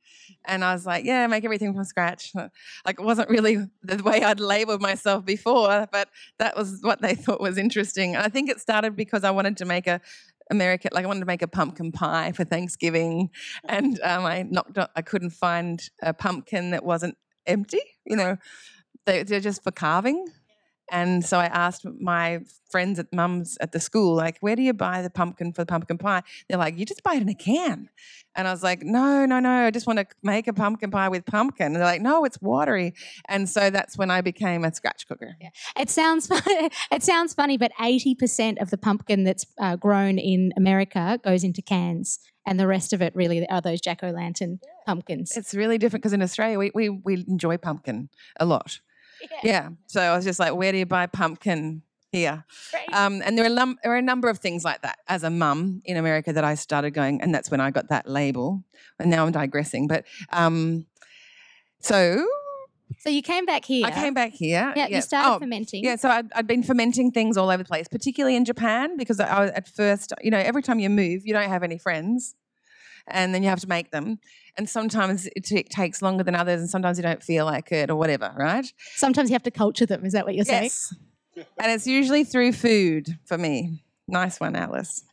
[0.44, 2.32] And I was like, Yeah, I make everything from scratch.
[2.84, 7.14] Like, it wasn't really the way I'd labeled myself before, but that was what they
[7.16, 8.16] thought was interesting.
[8.16, 10.00] I think it started because I wanted to make a,
[10.50, 13.30] American, like I wanted to make a pumpkin pie for Thanksgiving,
[13.64, 14.78] and um, I knocked.
[14.78, 17.80] I couldn't find a pumpkin that wasn't empty.
[18.04, 18.36] You know,
[19.06, 20.26] they, they're just for carving.
[20.90, 24.72] And so I asked my friends at mum's at the school, like, where do you
[24.72, 26.22] buy the pumpkin for the pumpkin pie?
[26.48, 27.88] They're like, you just buy it in a can.
[28.34, 31.08] And I was like, no, no, no, I just want to make a pumpkin pie
[31.08, 31.66] with pumpkin.
[31.66, 32.94] And they're like, no, it's watery.
[33.28, 35.36] And so that's when I became a scratch cooker.
[35.40, 35.48] Yeah.
[35.78, 40.52] It sounds funny, it sounds funny, but 80% of the pumpkin that's uh, grown in
[40.56, 44.60] America goes into cans and the rest of it really are those jack o' lantern
[44.86, 45.36] pumpkins.
[45.36, 48.80] It's really different because in Australia we, we we enjoy pumpkin a lot.
[49.30, 49.38] Yeah.
[49.42, 49.68] yeah.
[49.86, 52.44] So I was just like, where do you buy pumpkin here?
[52.92, 55.30] Um, and there are, lum- there are a number of things like that as a
[55.30, 58.62] mum in America that I started going, and that's when I got that label.
[58.98, 59.88] And now I'm digressing.
[59.88, 60.86] But um,
[61.80, 62.26] so
[62.98, 63.86] so you came back here.
[63.86, 64.72] I came back here.
[64.76, 64.96] Yeah, yeah.
[64.96, 65.84] you started oh, fermenting.
[65.84, 69.20] Yeah, so I'd, I'd, been fermenting things all over the place, particularly in Japan, because
[69.20, 72.34] I was at first, you know, every time you move, you don't have any friends,
[73.08, 74.18] and then you have to make them
[74.56, 77.90] and sometimes it t- takes longer than others, and sometimes you don't feel like it
[77.90, 78.66] or whatever, right?
[78.94, 80.04] Sometimes you have to culture them.
[80.04, 80.64] Is that what you're saying?
[80.64, 80.94] Yes.
[81.36, 83.82] and it's usually through food for me.
[84.08, 85.04] Nice one, Alice.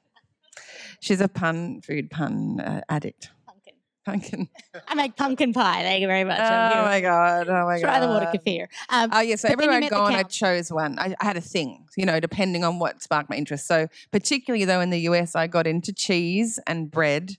[1.01, 3.31] She's a pun, food pun uh, addict.
[3.45, 3.73] Pumpkin.
[4.05, 4.49] Pumpkin.
[4.87, 5.81] I make pumpkin pie.
[5.81, 6.39] Thank you very much.
[6.39, 7.49] Oh my god!
[7.49, 7.81] Oh my Try god!
[7.81, 8.67] Try the water kefir.
[8.87, 9.35] Um, oh yeah.
[9.35, 10.97] So everywhere I'd gone, I chose one.
[10.97, 13.67] I, I, had a thing, you know, depending on what sparked my interest.
[13.67, 17.35] So particularly though in the US, I got into cheese and bread,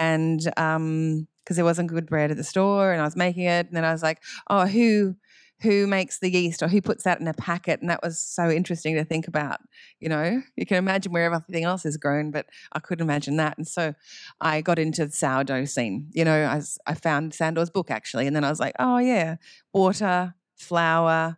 [0.00, 3.66] and um, because there wasn't good bread at the store and I was making it.
[3.66, 5.16] And then I was like, oh, who
[5.62, 7.80] who makes the yeast or who puts that in a packet?
[7.82, 9.58] And that was so interesting to think about.
[9.98, 13.58] You know, you can imagine where everything else is grown, but I couldn't imagine that.
[13.58, 13.94] And so
[14.40, 16.08] I got into the sourdough scene.
[16.12, 18.26] You know, I, I found Sandor's book actually.
[18.26, 19.36] And then I was like, oh, yeah,
[19.74, 21.36] water, flour,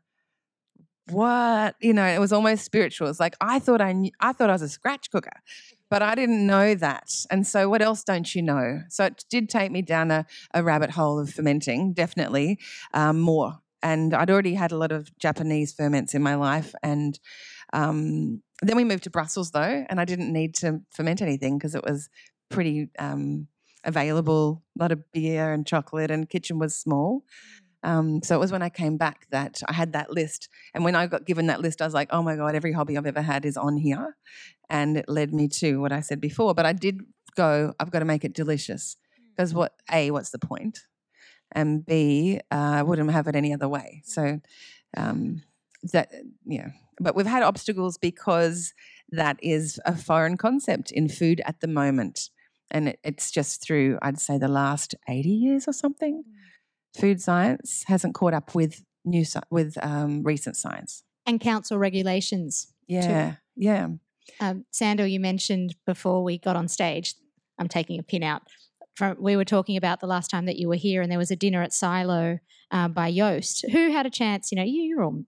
[1.08, 4.48] what you know it was almost spiritual it's like i thought i knew, i thought
[4.48, 5.32] i was a scratch cooker
[5.92, 7.12] but I didn't know that.
[7.30, 8.80] And so, what else don't you know?
[8.88, 10.24] So, it did take me down a,
[10.54, 12.58] a rabbit hole of fermenting, definitely
[12.94, 13.58] um, more.
[13.82, 16.74] And I'd already had a lot of Japanese ferments in my life.
[16.82, 17.20] And
[17.74, 21.74] um, then we moved to Brussels, though, and I didn't need to ferment anything because
[21.74, 22.08] it was
[22.48, 23.48] pretty um,
[23.84, 27.24] available a lot of beer and chocolate, and kitchen was small.
[27.82, 30.48] Um, so it was when I came back that I had that list.
[30.74, 32.96] And when I got given that list, I was like, oh my God, every hobby
[32.96, 34.16] I've ever had is on here.
[34.70, 36.54] And it led me to what I said before.
[36.54, 37.00] But I did
[37.36, 38.96] go, I've got to make it delicious.
[39.34, 39.56] Because mm.
[39.56, 40.80] what, A, what's the point?
[41.50, 44.02] And B, uh, I wouldn't have it any other way.
[44.04, 44.40] So
[44.96, 45.42] um,
[45.92, 46.12] that,
[46.46, 46.70] yeah.
[47.00, 48.72] But we've had obstacles because
[49.10, 52.30] that is a foreign concept in food at the moment.
[52.70, 56.22] And it, it's just through, I'd say, the last 80 years or something.
[56.22, 56.38] Mm
[56.94, 62.72] food science hasn't caught up with new with um, recent science and council regulations.
[62.88, 63.36] Yeah, too.
[63.56, 63.88] yeah.
[64.40, 67.14] Um, Sandor, you mentioned before we got on stage.
[67.58, 68.42] I'm taking a pin out.
[68.96, 71.30] From, we were talking about the last time that you were here, and there was
[71.30, 72.38] a dinner at Silo
[72.70, 73.64] uh, by Joost.
[73.70, 74.52] Who had a chance?
[74.52, 75.24] You know, you're all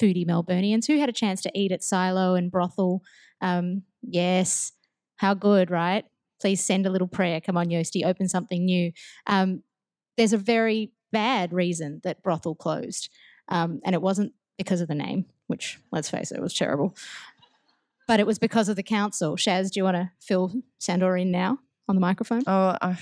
[0.00, 0.86] foodie Melburnians.
[0.86, 3.00] Who had a chance to eat at Silo and Brothl?
[3.40, 4.72] Um, yes,
[5.16, 6.04] how good, right?
[6.40, 7.40] please send a little prayer.
[7.40, 8.92] Come on, Yosti, open something new.
[9.26, 9.62] Um,
[10.16, 13.08] there's a very bad reason that Brothl closed,
[13.48, 16.94] um, and it wasn't because of the name, which let's face it, was terrible.
[18.06, 19.36] But it was because of the council.
[19.36, 22.42] Shaz, do you want to fill Sandor in now on the microphone?
[22.46, 22.98] Oh, I,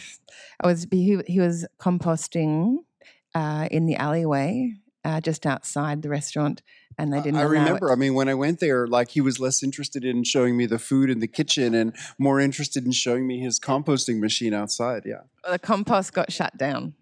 [0.60, 2.78] I was he, he was composting
[3.34, 4.74] uh, in the alleyway
[5.06, 6.62] uh, just outside the restaurant,
[6.98, 7.36] and they didn't.
[7.36, 7.88] I allow remember.
[7.90, 7.92] It.
[7.92, 10.80] I mean, when I went there, like he was less interested in showing me the
[10.80, 15.04] food in the kitchen and more interested in showing me his composting machine outside.
[15.06, 15.20] Yeah.
[15.48, 16.94] the compost got shut down,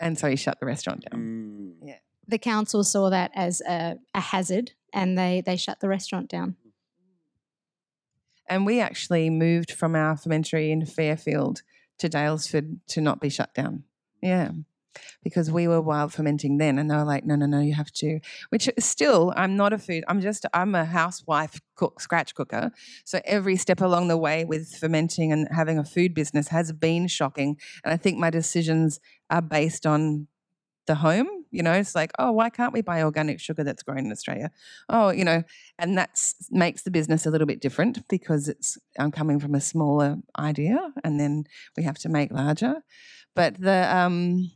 [0.00, 1.74] and so he shut the restaurant down.
[1.82, 1.94] Mm.
[2.26, 6.56] the council saw that as a, a hazard, and they they shut the restaurant down.
[8.48, 11.62] And we actually moved from our fermentary in Fairfield
[11.98, 13.84] to Daylesford to not be shut down.
[14.20, 14.50] Yeah.
[15.22, 17.92] Because we were wild fermenting then, and they were like, no, no, no, you have
[17.92, 18.18] to.
[18.48, 22.72] Which is still, I'm not a food, I'm just, I'm a housewife cook, scratch cooker.
[23.04, 27.06] So every step along the way with fermenting and having a food business has been
[27.06, 27.56] shocking.
[27.84, 28.98] And I think my decisions
[29.30, 30.26] are based on
[30.86, 31.28] the home.
[31.52, 34.50] You know, it's like, oh, why can't we buy organic sugar that's grown in Australia?
[34.88, 35.42] Oh, you know,
[35.78, 39.60] and that makes the business a little bit different because it's I'm coming from a
[39.60, 41.44] smaller idea, and then
[41.76, 42.82] we have to make larger.
[43.34, 44.50] But the um,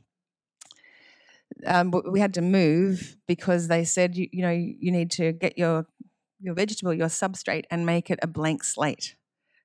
[1.67, 5.59] um, we had to move because they said you, you know you need to get
[5.59, 5.87] your
[6.41, 9.17] your vegetable your substrate and make it a blank slate.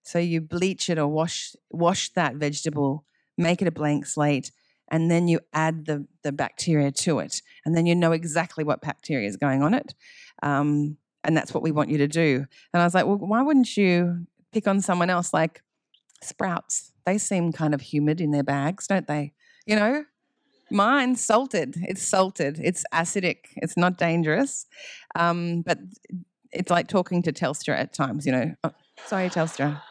[0.01, 3.05] So you bleach it or wash wash that vegetable,
[3.37, 4.51] make it a blank slate,
[4.89, 8.81] and then you add the the bacteria to it, and then you know exactly what
[8.81, 9.93] bacteria is going on it.
[10.43, 12.45] Um, and that's what we want you to do.
[12.73, 15.61] And I was like, well, why wouldn't you pick on someone else like
[16.23, 16.91] sprouts?
[17.05, 19.33] They seem kind of humid in their bags, don't they?
[19.65, 20.05] You know,
[20.71, 21.75] mine's salted.
[21.77, 22.59] It's salted.
[22.61, 23.47] It's acidic.
[23.57, 24.65] It's not dangerous,
[25.15, 25.79] um, but
[26.51, 28.25] it's like talking to Telstra at times.
[28.25, 28.71] You know, oh,
[29.05, 29.81] sorry, Telstra.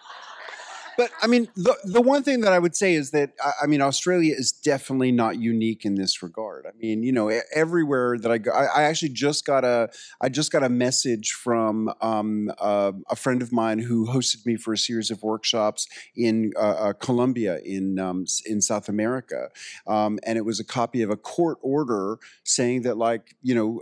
[0.99, 3.67] But I mean, the the one thing that I would say is that I, I
[3.67, 6.67] mean, Australia is definitely not unique in this regard.
[6.67, 10.29] I mean, you know, everywhere that I go, I, I actually just got a I
[10.29, 14.73] just got a message from um, uh, a friend of mine who hosted me for
[14.73, 19.51] a series of workshops in uh, uh, Colombia in um, in South America,
[19.87, 23.81] um, and it was a copy of a court order saying that, like, you know.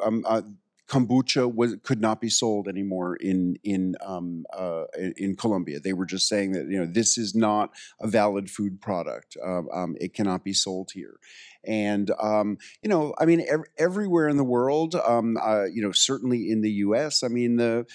[0.88, 4.84] Uh, kombucha was could not be sold anymore in in um, uh,
[5.16, 5.80] in, Colombia.
[5.80, 7.70] They were just saying that you know this is not
[8.00, 9.36] a valid food product.
[9.42, 11.18] Um, um, it cannot be sold here.
[11.64, 15.92] And um, you know, I mean, ev- everywhere in the world, um, uh, you know,
[15.92, 17.86] certainly in the U.S., I mean the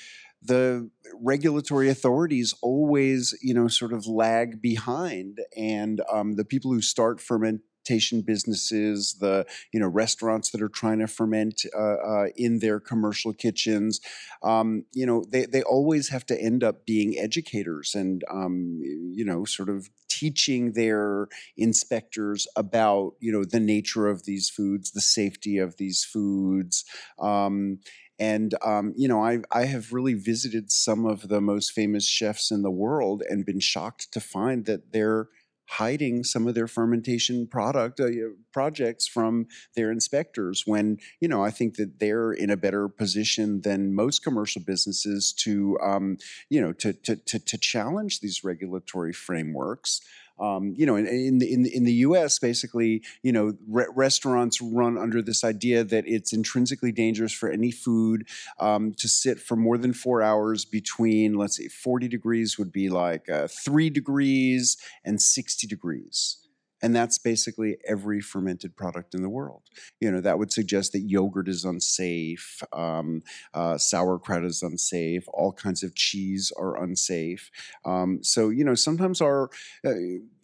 [0.43, 6.81] the regulatory authorities always, you know, sort of lag behind, and um, the people who
[6.81, 12.25] start ferment fermentation businesses, the you know restaurants that are trying to ferment uh, uh,
[12.35, 13.99] in their commercial kitchens.
[14.43, 19.25] Um, you know, they they always have to end up being educators and um, you
[19.25, 25.01] know sort of teaching their inspectors about you know the nature of these foods, the
[25.01, 26.85] safety of these foods.
[27.19, 27.79] Um,
[28.19, 32.51] and um, you know, I I have really visited some of the most famous chefs
[32.51, 35.29] in the world and been shocked to find that they're
[35.71, 38.09] hiding some of their fermentation product uh,
[38.51, 43.61] projects from their inspectors when you know i think that they're in a better position
[43.61, 46.17] than most commercial businesses to um,
[46.49, 50.01] you know to, to, to, to challenge these regulatory frameworks
[50.41, 54.59] um, you know, in, in the in in the U.S., basically, you know, re- restaurants
[54.59, 58.27] run under this idea that it's intrinsically dangerous for any food
[58.59, 62.89] um, to sit for more than four hours between, let's say, 40 degrees would be
[62.89, 66.37] like uh, three degrees and 60 degrees.
[66.81, 69.63] And that's basically every fermented product in the world.
[69.99, 73.21] You know, that would suggest that yogurt is unsafe, um,
[73.53, 77.51] uh, sauerkraut is unsafe, all kinds of cheese are unsafe.
[77.85, 79.49] Um, so, you know, sometimes our,
[79.85, 79.93] uh,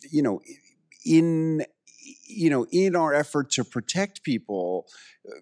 [0.10, 0.42] you know,
[1.06, 1.66] in
[2.26, 4.88] you know in our effort to protect people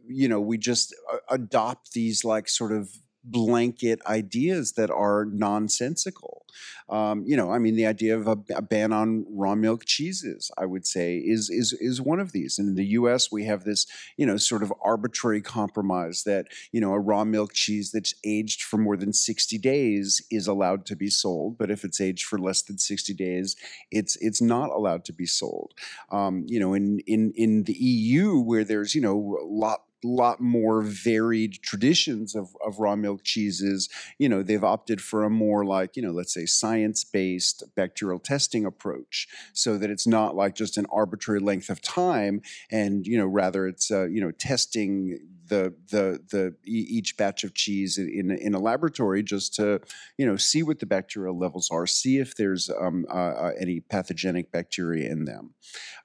[0.08, 2.90] you know we just uh, adopt these like sort of
[3.26, 6.46] blanket ideas that are nonsensical.
[6.88, 10.52] Um, you know, I mean, the idea of a, a, ban on raw milk cheeses,
[10.58, 12.60] I would say, is is is one of these.
[12.60, 16.80] And in the U.S., we have this, you know, sort of arbitrary compromise that you
[16.80, 20.96] know a raw milk cheese that's aged for more than sixty days is allowed to
[20.96, 23.56] be sold, but if it's aged for less than sixty days,
[23.92, 25.74] it's it's not allowed to be sold.
[26.12, 30.40] Um, you know, in in in the EU, where there's you know a lot lot
[30.40, 33.90] more varied traditions of, of raw milk cheeses.
[34.18, 38.20] You know, they've opted for a more like, you know, let's say science based bacterial
[38.20, 42.42] testing approach so that it's not like just an arbitrary length of time
[42.72, 47.54] and, you know, rather it's, uh, you know, testing the the the each batch of
[47.54, 49.82] cheese in in a laboratory just to
[50.18, 53.80] you know see what the bacterial levels are, see if there's um, uh, uh, any
[53.80, 55.54] pathogenic bacteria in them.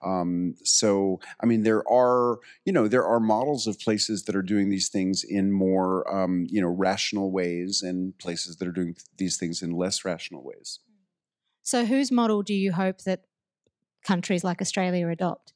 [0.02, 4.42] Um, so I mean, there are you know there are models of places that are
[4.42, 8.96] doing these things in more um, you know rational ways, and places that are doing
[9.16, 10.80] these things in less rational ways.
[11.62, 13.24] So, whose model do you hope that
[14.04, 15.52] countries like Australia adopt?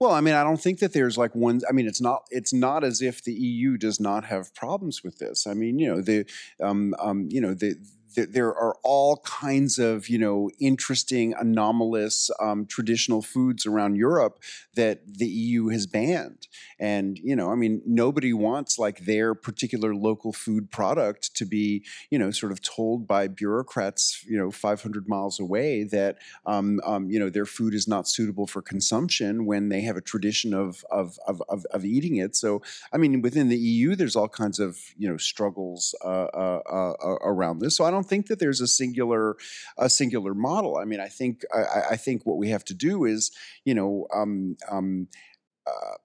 [0.00, 1.60] Well, I mean, I don't think that there's like one.
[1.68, 2.22] I mean, it's not.
[2.30, 5.46] It's not as if the EU does not have problems with this.
[5.46, 6.24] I mean, you know, the,
[6.58, 7.76] um, um, you know, the
[8.14, 14.42] there are all kinds of you know interesting anomalous um, traditional foods around Europe
[14.74, 16.46] that the EU has banned.
[16.78, 21.84] And you know I mean nobody wants like their particular local food product to be
[22.10, 27.10] you know sort of told by bureaucrats you know 500 miles away that um, um,
[27.10, 30.84] you know their food is not suitable for consumption when they have a tradition of
[30.90, 32.36] of, of, of, of eating it.
[32.36, 36.60] So I mean within the EU there's all kinds of you know struggles uh, uh,
[36.70, 37.76] uh, around this.
[37.76, 39.36] So I don't don't think that there's a singular
[39.76, 40.76] a singular model.
[40.76, 43.30] I mean, I think I, I think what we have to do is,
[43.64, 45.08] you know, um, um,
[45.66, 45.96] uh,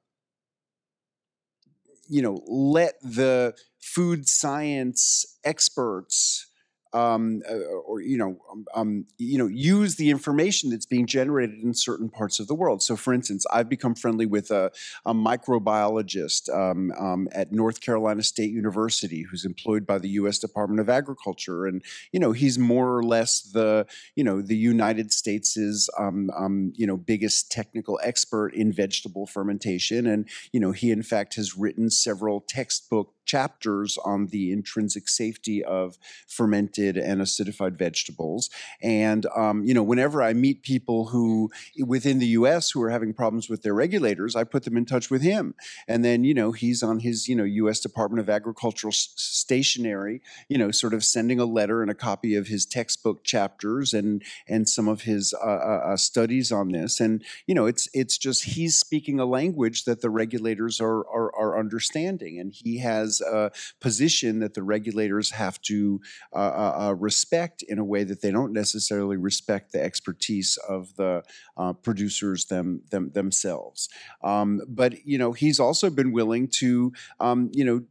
[2.09, 6.47] you know, let the food science experts
[6.95, 11.61] um, uh, or you know, um, um, you know, use the information that's being generated
[11.61, 12.81] in certain parts of the world.
[12.81, 14.71] So, for instance, I've become friendly with a,
[15.05, 20.39] a microbiologist um, um, at North Carolina State University who's employed by the U.S.
[20.39, 21.83] Department of Agriculture, and
[22.13, 23.85] you know, he's more or less the
[24.15, 30.29] you know the United States's um, you know biggest technical expert in vegetable fermentation, and
[30.53, 35.97] you know, he in fact has written several textbook chapters on the intrinsic safety of
[36.27, 38.49] fermented and acidified vegetables.
[38.81, 41.51] And um, you know, whenever I meet people who
[41.85, 42.71] within the U.S.
[42.71, 45.55] who are having problems with their regulators, I put them in touch with him.
[45.87, 47.79] And then you know, he's on his you know U.S.
[47.79, 52.47] Department of Agricultural stationery, you know, sort of sending a letter and a copy of
[52.47, 56.99] his textbook chapters and and some of his uh, uh, uh studies on this.
[56.99, 61.35] And you know, it's it's just he's speaking a language that the regulators are are,
[61.35, 66.01] are understanding, and he has a position that the regulators have to
[66.33, 70.95] uh, uh, uh, respect in a way that they don't necessarily respect the expertise of
[70.95, 71.23] the
[71.57, 73.89] uh, producers them, them themselves.
[74.23, 77.83] Um, but you know, he's also been willing to um, you know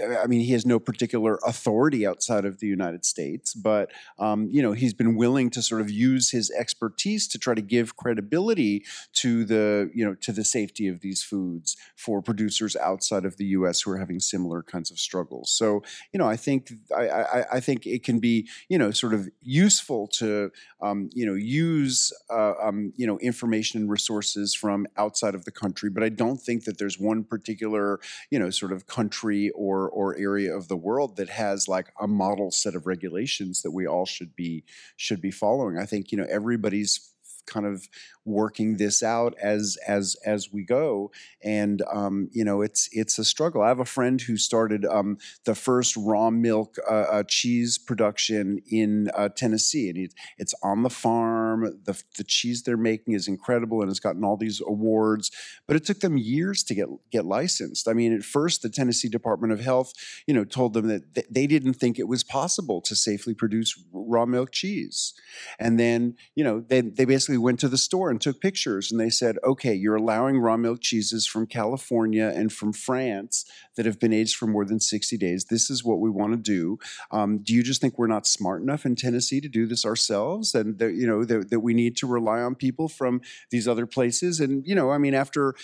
[0.00, 4.62] I mean, he has no particular authority outside of the United States, but um, you
[4.62, 8.84] know, he's been willing to sort of use his expertise to try to give credibility
[9.14, 13.44] to the you know to the safety of these foods for producers outside of the
[13.46, 13.82] U.S.
[13.82, 15.50] who are having similar kinds of struggles.
[15.50, 15.82] So,
[16.12, 19.28] you know, I think I, I, I think it can be you know sort of
[19.42, 25.34] useful to um, you know use uh, um, you know information and resources from outside
[25.34, 28.86] of the country, but I don't think that there's one particular you know sort of
[28.86, 29.50] country
[29.88, 33.86] or area of the world that has like a model set of regulations that we
[33.86, 34.64] all should be
[34.96, 35.78] should be following.
[35.78, 37.11] I think you know everybody's
[37.46, 37.88] kind of
[38.24, 41.10] working this out as as as we go.
[41.42, 43.62] And um, you know it's it's a struggle.
[43.62, 48.60] I have a friend who started um, the first raw milk uh, uh, cheese production
[48.70, 51.80] in uh, tennessee and it, it's on the farm.
[51.84, 55.30] The, the cheese they're making is incredible and it's gotten all these awards
[55.66, 57.88] but it took them years to get get licensed.
[57.88, 59.92] I mean at first the tennessee department of health
[60.26, 63.82] you know told them that th- they didn't think it was possible to safely produce
[63.92, 65.14] raw milk cheese.
[65.58, 69.00] And then you know they, they basically went to the store and took pictures and
[69.00, 73.44] they said, okay, you're allowing raw milk cheeses from California and from France
[73.76, 75.46] that have been aged for more than 60 days.
[75.46, 76.78] This is what we want to do.
[77.10, 80.54] Um, do you just think we're not smart enough in Tennessee to do this ourselves?
[80.54, 83.20] And that, you know, that, that we need to rely on people from
[83.50, 84.40] these other places?
[84.40, 85.54] And, you know, I mean, after,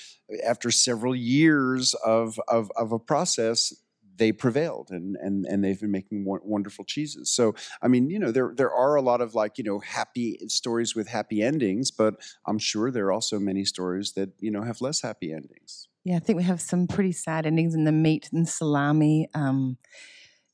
[0.45, 3.73] after several years of, of, of a process,
[4.19, 7.31] they prevailed and and and they've been making wonderful cheeses.
[7.31, 10.39] So I mean, you know, there there are a lot of like you know happy
[10.49, 12.15] stories with happy endings, but
[12.47, 15.89] I'm sure there are also many stories that you know have less happy endings.
[16.05, 19.29] Yeah, I think we have some pretty sad endings in the meat and salami.
[19.35, 19.79] Um,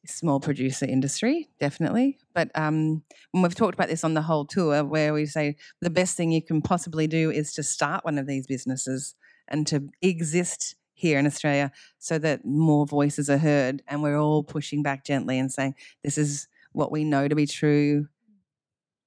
[0.07, 2.19] small producer industry, definitely.
[2.35, 3.03] But um,
[3.33, 6.43] we've talked about this on the whole tour, where we say the best thing you
[6.43, 9.15] can possibly do is to start one of these businesses
[9.49, 14.43] and to exist here in Australia so that more voices are heard and we're all
[14.43, 18.07] pushing back gently and saying, this is what we know to be true.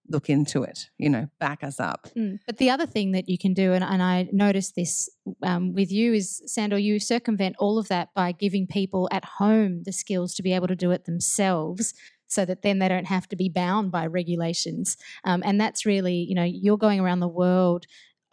[0.10, 2.08] Look into it, you know, back us up.
[2.16, 2.40] Mm.
[2.46, 5.10] But the other thing that you can do, and, and I noticed this
[5.44, 9.84] um, with you, is Sandor, you circumvent all of that by giving people at home
[9.84, 11.94] the skills to be able to do it themselves
[12.28, 14.98] so that then they don't have to be bound by regulations.
[15.24, 17.86] Um, and that's really, you know, you're going around the world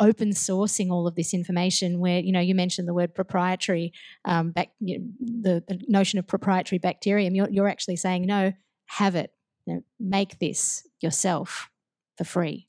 [0.05, 3.93] open sourcing all of this information where you know you mentioned the word proprietary
[4.25, 7.35] um, back, you know, the, the notion of proprietary bacterium.
[7.35, 8.53] You're, you're actually saying no
[8.87, 9.33] have it.
[9.67, 11.71] You know, make this yourself
[12.19, 12.69] for free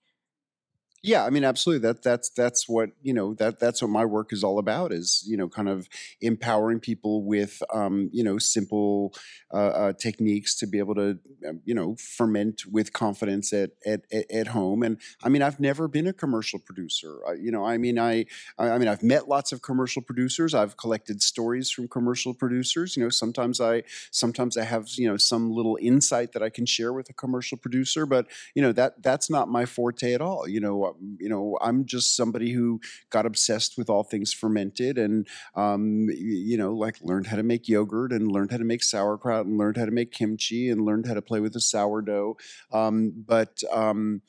[1.05, 1.87] yeah, I mean, absolutely.
[1.87, 3.35] That that's that's what you know.
[3.35, 4.91] That that's what my work is all about.
[4.91, 5.87] Is you know, kind of
[6.19, 9.13] empowering people with um, you know simple
[9.53, 14.01] uh, uh, techniques to be able to um, you know ferment with confidence at, at
[14.31, 14.81] at home.
[14.81, 17.19] And I mean, I've never been a commercial producer.
[17.29, 18.25] I, you know, I mean, I
[18.57, 20.55] I mean, I've met lots of commercial producers.
[20.55, 22.97] I've collected stories from commercial producers.
[22.97, 26.65] You know, sometimes I sometimes I have you know some little insight that I can
[26.65, 28.07] share with a commercial producer.
[28.07, 28.25] But
[28.55, 30.47] you know that that's not my forte at all.
[30.47, 32.79] You know you know, I'm just somebody who
[33.09, 37.67] got obsessed with all things fermented and, um, you know, like learned how to make
[37.67, 41.07] yogurt and learned how to make sauerkraut and learned how to make kimchi and learned
[41.07, 42.37] how to play with the sourdough.
[42.71, 44.21] Um, but, um,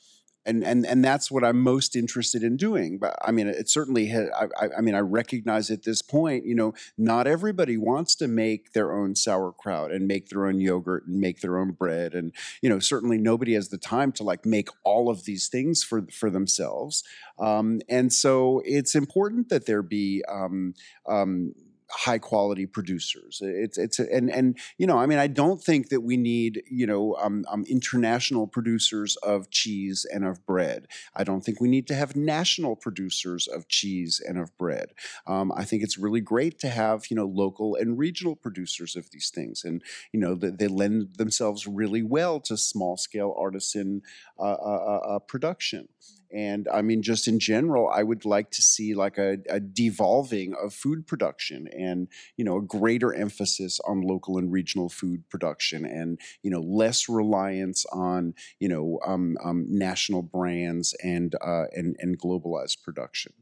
[0.47, 2.97] and and and that's what I'm most interested in doing.
[2.97, 4.07] But I mean, it certainly.
[4.07, 8.27] Had, I, I, mean, I recognize at this point, you know, not everybody wants to
[8.27, 12.31] make their own sauerkraut and make their own yogurt and make their own bread, and
[12.61, 16.07] you know, certainly nobody has the time to like make all of these things for
[16.11, 17.03] for themselves.
[17.39, 20.73] Um, and so it's important that there be um,
[21.07, 21.53] um,
[21.89, 23.39] high quality producers.
[23.41, 26.85] It's it's and and you know I mean I don't think that we need you
[26.85, 30.87] know um, um, international producers of cheese and of bread.
[31.15, 34.93] I don't think we need to have national producers of cheese and of bread.
[35.25, 39.09] Um, I think it's really great to have you know local and regional producers of
[39.11, 39.81] these things, and
[40.11, 44.01] you know they, they lend themselves really well to small scale artisan
[44.39, 45.87] uh, uh, uh, uh production.
[46.31, 50.53] And I mean, just in general, I would like to see like a, a, devolving
[50.61, 55.85] of food production and, you know, a greater emphasis on local and regional food production
[55.85, 61.95] and, you know, less reliance on, you know, um, um, national brands and, uh, and,
[61.99, 63.33] and globalized production.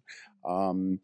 [0.47, 0.99] Um,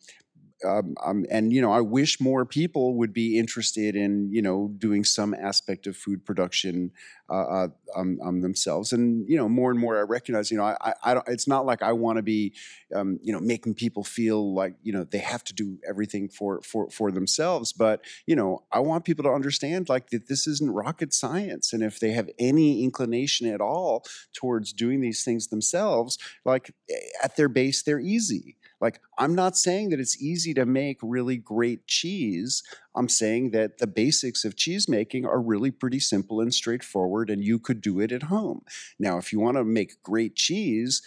[0.66, 4.72] um, um, and you know, I wish more people would be interested in you know
[4.78, 6.92] doing some aspect of food production
[7.30, 8.94] uh, uh um, um, themselves.
[8.94, 11.28] And you know, more and more, I recognize you know, I, I don't.
[11.28, 12.54] It's not like I want to be
[12.96, 16.62] um, you know making people feel like you know they have to do everything for
[16.62, 17.74] for for themselves.
[17.74, 21.84] But you know, I want people to understand like that this isn't rocket science, and
[21.84, 24.04] if they have any inclination at all
[24.34, 29.56] towards doing these things themselves, like eh, at their base, they're easy like, I'm not
[29.56, 32.64] saying that it's easy to make really great cheese.
[32.96, 37.44] I'm saying that the basics of cheese making are really pretty simple and straightforward, and
[37.44, 38.64] you could do it at home.
[39.00, 41.02] Now, if you want to make great cheese,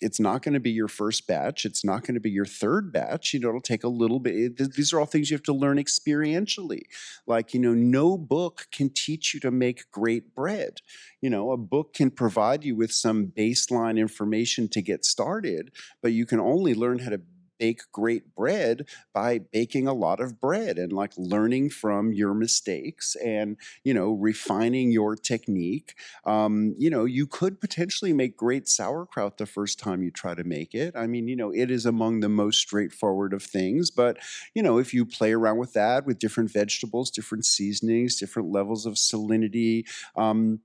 [0.00, 1.64] it's not going to be your first batch.
[1.64, 3.34] It's not going to be your third batch.
[3.34, 4.56] You know, it'll take a little bit.
[4.56, 6.82] These are all things you have to learn experientially.
[7.26, 10.78] Like, you know, no book can teach you to make great bread.
[11.20, 15.70] You know, a book can provide you with some baseline information to get started,
[16.02, 17.20] but you can only learn how to
[17.60, 23.16] bake great bread by baking a lot of bread and like learning from your mistakes
[23.24, 25.94] and you know refining your technique.
[26.24, 30.44] Um, you know you could potentially make great sauerkraut the first time you try to
[30.44, 30.96] make it.
[30.96, 34.18] I mean you know it is among the most straightforward of things but
[34.54, 38.86] you know if you play around with that with different vegetables different seasonings different levels
[38.86, 39.84] of salinity
[40.16, 40.60] um,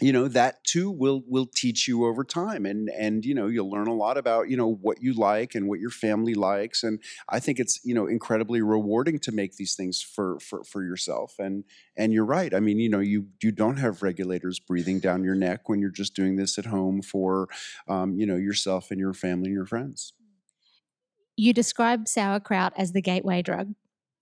[0.00, 3.70] you know that too will will teach you over time and and you know you'll
[3.70, 7.02] learn a lot about you know what you like and what your family likes and
[7.28, 11.34] i think it's you know incredibly rewarding to make these things for for for yourself
[11.38, 11.64] and
[11.96, 15.34] and you're right i mean you know you you don't have regulators breathing down your
[15.34, 17.48] neck when you're just doing this at home for
[17.88, 20.12] um, you know yourself and your family and your friends.
[21.36, 23.74] You describe sauerkraut as the gateway drug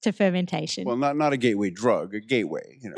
[0.03, 2.96] to fermentation well not not a gateway drug a gateway you know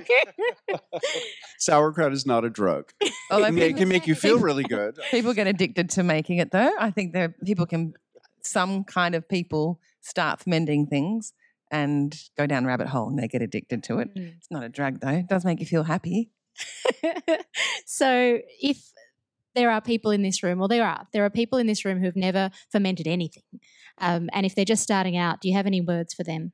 [1.58, 2.92] Sauerkraut is not a drug.
[3.30, 4.98] Oh, it, it can make you feel really good.
[5.10, 6.72] People get addicted to making it, though.
[6.78, 7.94] I think there people can,
[8.42, 11.32] some kind of people start fermenting things
[11.70, 14.14] and go down rabbit hole and they get addicted to it.
[14.14, 14.34] Mm.
[14.36, 15.08] It's not a drug, though.
[15.08, 16.30] It does make you feel happy.
[17.86, 18.92] so if
[19.54, 22.00] there are people in this room, or there are, there are people in this room
[22.00, 23.60] who've never fermented anything,
[23.98, 26.52] um, and if they're just starting out, do you have any words for them?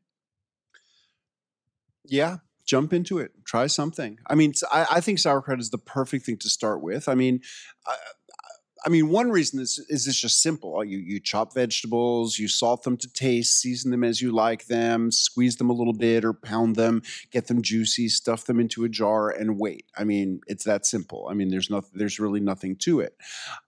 [2.05, 4.19] Yeah, jump into it, try something.
[4.27, 7.09] I mean, I, I think sauerkraut is the perfect thing to start with.
[7.09, 7.41] I mean,
[7.87, 7.97] I,
[8.85, 10.83] I mean, one reason is is it's just simple.
[10.85, 15.11] You you chop vegetables, you salt them to taste, season them as you like them,
[15.11, 18.89] squeeze them a little bit or pound them, get them juicy, stuff them into a
[18.89, 19.87] jar, and wait.
[19.97, 21.27] I mean, it's that simple.
[21.31, 23.17] I mean, there's no, there's really nothing to it.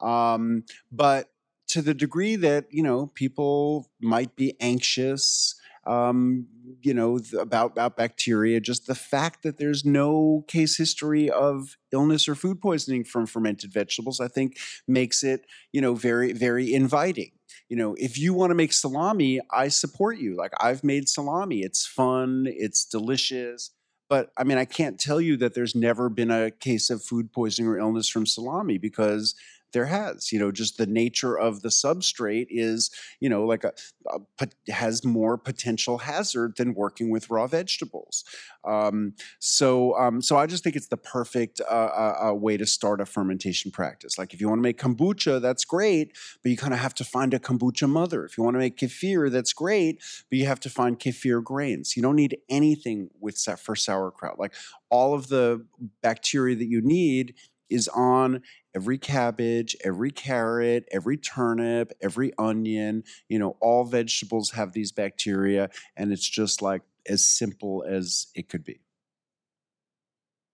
[0.00, 1.28] Um, but
[1.72, 5.54] to the degree that you know people might be anxious
[5.86, 6.46] um,
[6.82, 12.28] you know, about, about bacteria, just the fact that there's no case history of illness
[12.28, 17.32] or food poisoning from fermented vegetables, I think makes it, you know, very, very inviting.
[17.68, 20.36] you know, if you want to make salami, I support you.
[20.36, 21.60] Like I've made salami.
[21.60, 23.70] It's fun, it's delicious.
[24.08, 27.32] But I mean, I can't tell you that there's never been a case of food
[27.32, 29.36] poisoning or illness from salami because
[29.72, 32.90] there has you know just the nature of the substrate is
[33.20, 33.72] you know like a,
[34.08, 38.24] a has more potential hazard than working with raw vegetables.
[38.64, 42.66] Um, so um, so i just think it's the perfect uh, uh, uh way to
[42.66, 44.18] start a fermentation practice.
[44.18, 47.04] Like if you want to make kombucha that's great but you kind of have to
[47.04, 48.24] find a kombucha mother.
[48.24, 51.96] If you want to make kefir that's great but you have to find kefir grains.
[51.96, 54.38] You don't need anything with for sauerkraut.
[54.38, 54.54] Like
[54.90, 55.64] all of the
[56.02, 57.34] bacteria that you need
[57.68, 58.42] is on
[58.74, 63.04] every cabbage, every carrot, every turnip, every onion.
[63.28, 68.48] You know, all vegetables have these bacteria, and it's just like as simple as it
[68.48, 68.80] could be.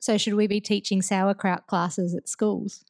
[0.01, 2.85] So, should we be teaching sauerkraut classes at schools?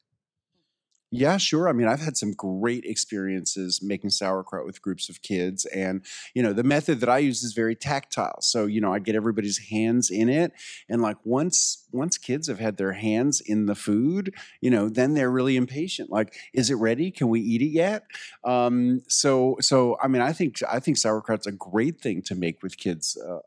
[1.09, 1.69] Yeah, sure.
[1.69, 5.65] I mean, I've had some great experiences making sauerkraut with groups of kids.
[5.67, 6.03] And,
[6.35, 8.41] you know, the method that I use is very tactile.
[8.41, 10.51] So, you know, I get everybody's hands in it.
[10.89, 15.13] And like once once kids have had their hands in the food, you know, then
[15.13, 16.09] they're really impatient.
[16.09, 17.09] Like, is it ready?
[17.09, 18.03] Can we eat it yet?
[18.43, 22.61] Um, so so I mean, I think I think sauerkraut's a great thing to make
[22.61, 23.39] with kids uh,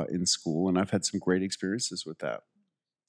[0.00, 0.68] uh, in school.
[0.68, 2.42] And I've had some great experiences with that.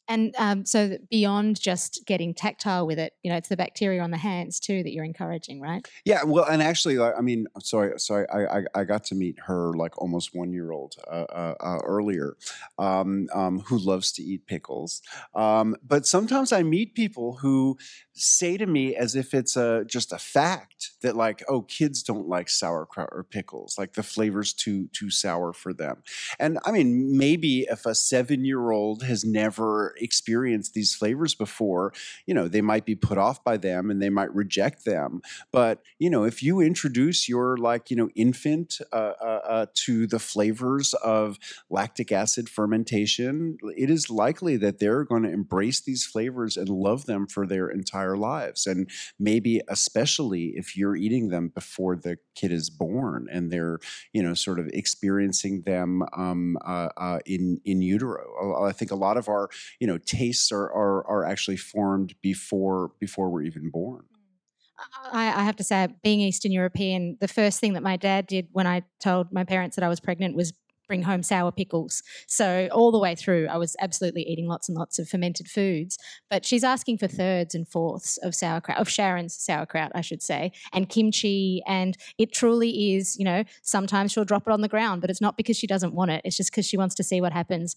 [0.08, 4.12] And um, so beyond just getting tactile with it, you know, it's the bacteria on
[4.12, 5.88] the hands too that you're encouraging, right?
[6.06, 9.74] Yeah, well, and actually, I mean, sorry, sorry, I, I, I got to meet her
[9.74, 12.38] like almost one year old uh, uh, uh, earlier,
[12.78, 15.02] um, um, who loves to eat pickles.
[15.36, 17.78] Um, but sometimes I meet people who
[18.20, 22.28] say to me as if it's a just a fact that like oh kids don't
[22.28, 26.02] like sauerkraut or pickles like the flavors too too sour for them
[26.40, 31.94] and i mean maybe if a 7 year old has never experienced these flavors before
[32.26, 35.22] you know they might be put off by them and they might reject them
[35.52, 40.08] but you know if you introduce your like you know infant uh, uh, uh, to
[40.08, 41.38] the flavors of
[41.70, 47.06] lactic acid fermentation it is likely that they're going to embrace these flavors and love
[47.06, 48.68] them for their entire lives.
[48.68, 48.90] And
[49.20, 53.80] maybe especially if you're eating them before the kid is born and they're,
[54.14, 58.64] you know, sort of experiencing them um, uh, uh, in, in utero.
[58.64, 62.92] I think a lot of our, you know, tastes are, are, are actually formed before,
[63.00, 64.04] before we're even born.
[64.04, 65.14] Mm.
[65.14, 68.48] I, I, have to say, being Eastern European, the first thing that my dad did
[68.52, 70.54] when I told my parents that I was pregnant was
[70.88, 72.02] bring home sour pickles.
[72.28, 75.98] So all the way through, I was absolutely eating lots and lots of fermented foods.
[76.30, 80.54] But she's asking for thirds and fourths of sauerkraut, of Sharon's sauerkraut, I should say,
[80.74, 81.62] and kimchi.
[81.68, 85.22] And it truly is, you know, sometimes she'll drop it on the ground, but it's
[85.22, 86.22] not because she doesn't want it.
[86.24, 87.76] It's just because she wants to see what happens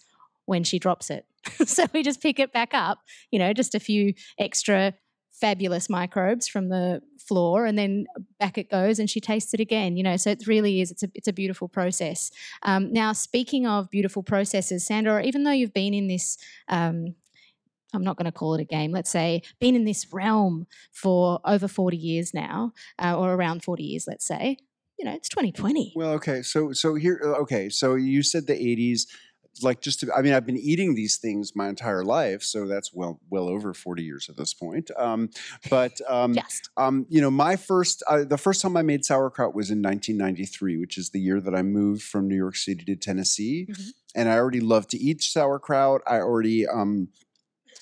[0.51, 1.24] when she drops it.
[1.64, 2.98] so we just pick it back up,
[3.30, 4.94] you know, just a few extra
[5.30, 8.05] fabulous microbes from the floor and then
[8.40, 11.03] back it goes and she tastes it again you know so it really is it's
[11.03, 12.30] a, it's a beautiful process
[12.64, 16.36] um, now speaking of beautiful processes Sandor even though you've been in this
[16.68, 17.14] um,
[17.94, 21.40] I'm not going to call it a game, let's say, been in this realm for
[21.44, 22.72] over 40 years now,
[23.03, 24.59] uh, or around 40 years, let's say,
[25.01, 25.94] you know, it's 2020.
[25.96, 26.42] Well, okay.
[26.42, 27.70] So, so here, okay.
[27.70, 29.07] So you said the 80s
[29.62, 32.92] like just to, I mean, I've been eating these things my entire life, so that's
[32.92, 34.90] well well over forty years at this point.
[34.96, 35.30] Um,
[35.68, 36.70] but um, Just.
[36.76, 40.78] um, you know, my first uh, the first time I made sauerkraut was in 1993,
[40.78, 43.90] which is the year that I moved from New York City to Tennessee, mm-hmm.
[44.14, 46.03] and I already loved to eat sauerkraut.
[46.07, 47.09] I already um,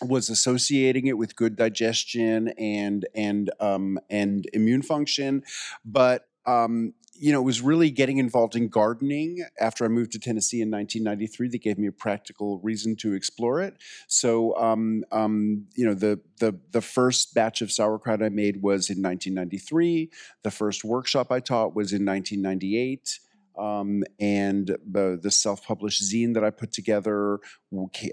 [0.00, 5.42] was associating it with good digestion and and um, and immune function,
[5.84, 10.18] but um, you know, it was really getting involved in gardening after I moved to
[10.18, 11.48] Tennessee in 1993.
[11.48, 13.74] That gave me a practical reason to explore it.
[14.06, 18.90] So, um, um, you know, the the the first batch of sauerkraut I made was
[18.90, 20.10] in 1993.
[20.42, 23.20] The first workshop I taught was in 1998.
[23.58, 27.40] Um, and the, the self-published zine that I put together,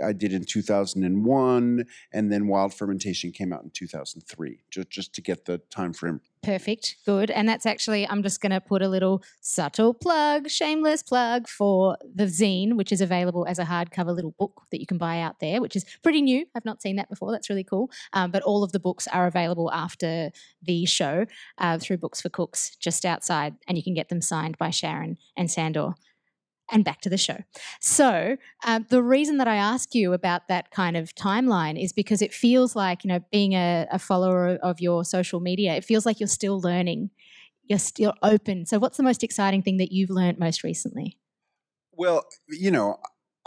[0.03, 4.59] I did in 2001, and then Wild Fermentation came out in 2003.
[4.69, 6.97] Just just to get the time frame Perfect.
[7.07, 7.31] Good.
[7.31, 11.97] And that's actually, I'm just going to put a little subtle plug, shameless plug for
[12.13, 15.39] the zine, which is available as a hardcover little book that you can buy out
[15.39, 16.45] there, which is pretty new.
[16.53, 17.31] I've not seen that before.
[17.31, 17.89] That's really cool.
[18.13, 20.29] Um, but all of the books are available after
[20.61, 21.25] the show
[21.57, 25.17] uh, through Books for Cooks just outside, and you can get them signed by Sharon
[25.35, 25.95] and Sandor
[26.71, 27.37] and back to the show.
[27.79, 32.21] So, uh, the reason that I ask you about that kind of timeline is because
[32.21, 36.05] it feels like, you know, being a, a, follower of your social media, it feels
[36.05, 37.11] like you're still learning,
[37.65, 38.65] you're still open.
[38.65, 41.17] So, what's the most exciting thing that you've learned most recently?
[41.91, 42.97] Well, you know,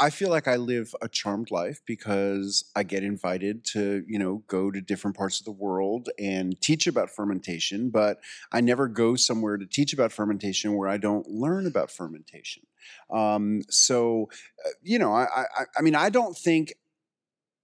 [0.01, 4.45] I feel like I live a charmed life because I get invited to, you know,
[4.47, 8.19] go to different parts of the world and teach about fermentation, but
[8.53, 12.63] I never go somewhere to teach about fermentation where I don't learn about fermentation.
[13.13, 14.29] Um, so,
[14.65, 16.75] uh, you know, I, I, I mean, I don't think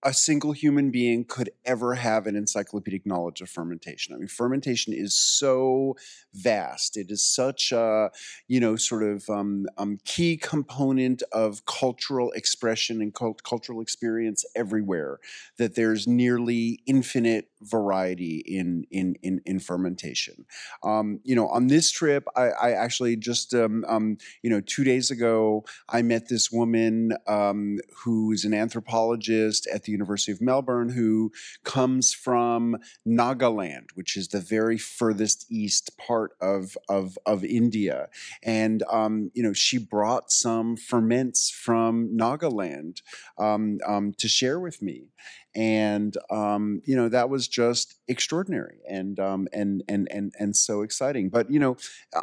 [0.05, 4.15] a single human being could ever have an encyclopedic knowledge of fermentation.
[4.15, 5.97] I mean, fermentation is so
[6.35, 6.99] vast.
[6.99, 8.11] It is such a,
[8.47, 14.45] you know, sort of um, um, key component of cultural expression and cult- cultural experience
[14.55, 15.19] everywhere
[15.57, 20.45] that there's nearly infinite variety in in in, in fermentation.
[20.83, 24.85] Um, you know, on this trip, I, I actually just um, um, you know two
[24.85, 30.41] days ago I met this woman um, who is an anthropologist at the University of
[30.41, 31.33] Melbourne who
[31.65, 38.09] comes from Nagaland, which is the very furthest east part of of, of India,
[38.43, 43.01] and um, you know she brought some ferments from Nagaland
[43.39, 43.79] um,
[44.19, 45.09] to share with me
[45.55, 50.83] and um, you know that was just extraordinary and um, and and and and so
[50.83, 51.29] exciting.
[51.29, 51.77] But you know,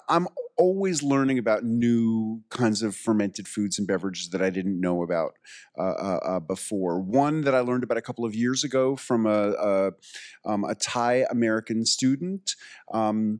[0.10, 0.28] I'm
[0.58, 5.34] always learning about new kinds of fermented foods and beverages that I didn't know about
[5.78, 7.00] uh, uh, uh before.
[7.00, 9.92] One that I learned about a couple of years ago from a a,
[10.46, 12.56] um, a Thai American student.
[12.94, 13.40] Um,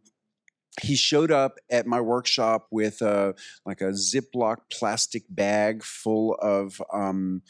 [0.82, 3.36] he showed up at my workshop with a
[3.66, 7.42] like a Ziploc plastic bag full of um,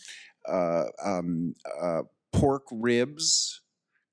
[0.48, 2.02] uh, um, uh,
[2.34, 3.62] pork ribs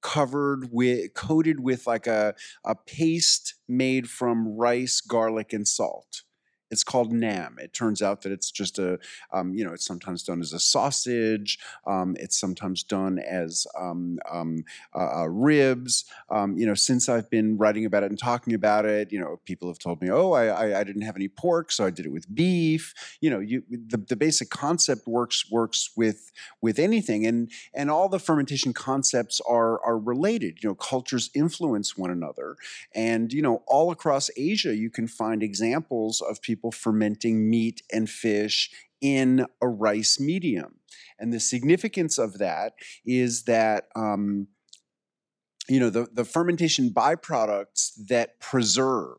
[0.01, 6.23] covered with coated with like a, a paste made from rice garlic and salt
[6.71, 7.57] it's called nam.
[7.59, 8.99] It turns out that it's just a,
[9.33, 11.59] um, you know, it's sometimes done as a sausage.
[11.87, 14.59] Um, it's sometimes done as um, uh,
[14.95, 16.05] uh, ribs.
[16.31, 19.41] Um, you know, since I've been writing about it and talking about it, you know,
[19.45, 22.07] people have told me, oh, I, I, I didn't have any pork, so I did
[22.07, 22.95] it with beef.
[23.21, 28.09] You know, you the, the basic concept works works with with anything, and and all
[28.09, 30.63] the fermentation concepts are are related.
[30.63, 32.57] You know, cultures influence one another,
[32.95, 37.83] and you know, all across Asia, you can find examples of people people fermenting meat
[37.93, 40.81] and fish in a rice medium.
[41.19, 43.89] And the significance of that is that.
[43.95, 44.49] Um,
[45.71, 49.19] you know the, the fermentation byproducts that preserve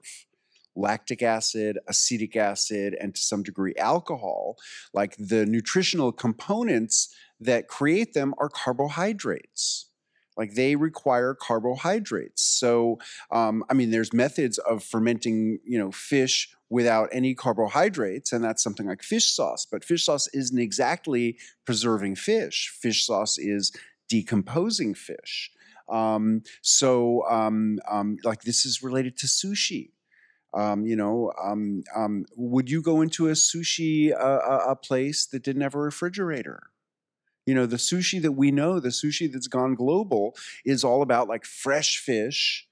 [0.75, 4.55] lactic acid, acetic acid, and to some degree alcohol,
[4.91, 9.89] like the nutritional components that create them are carbohydrates.
[10.37, 12.41] Like they require carbohydrates.
[12.41, 12.97] So,
[13.29, 18.63] um, I mean, there's methods of fermenting, you know, fish without any carbohydrates, and that's
[18.63, 19.65] something like fish sauce.
[19.69, 22.71] But fish sauce isn't exactly preserving fish.
[22.79, 23.71] Fish sauce is
[24.07, 25.51] decomposing fish.
[25.89, 29.91] Um, so, um, um, like this is related to sushi.
[30.53, 35.43] Um, you know, um, um, would you go into a sushi uh, a place that
[35.43, 36.71] didn't have a refrigerator?
[37.45, 41.27] You know, the sushi that we know, the sushi that's gone global, is all about
[41.27, 42.67] like fresh fish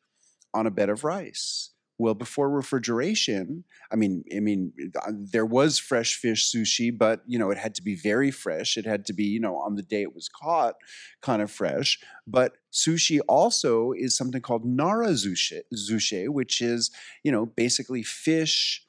[0.54, 1.72] on a bed of rice.
[2.00, 7.40] Well, before refrigeration, I mean, I mean, uh, there was fresh fish sushi, but you
[7.40, 8.78] know, it had to be very fresh.
[8.78, 10.76] It had to be, you know, on the day it was caught,
[11.22, 12.00] kind of fresh.
[12.28, 16.92] But sushi also is something called nara sushi, which is,
[17.24, 18.86] you know, basically fish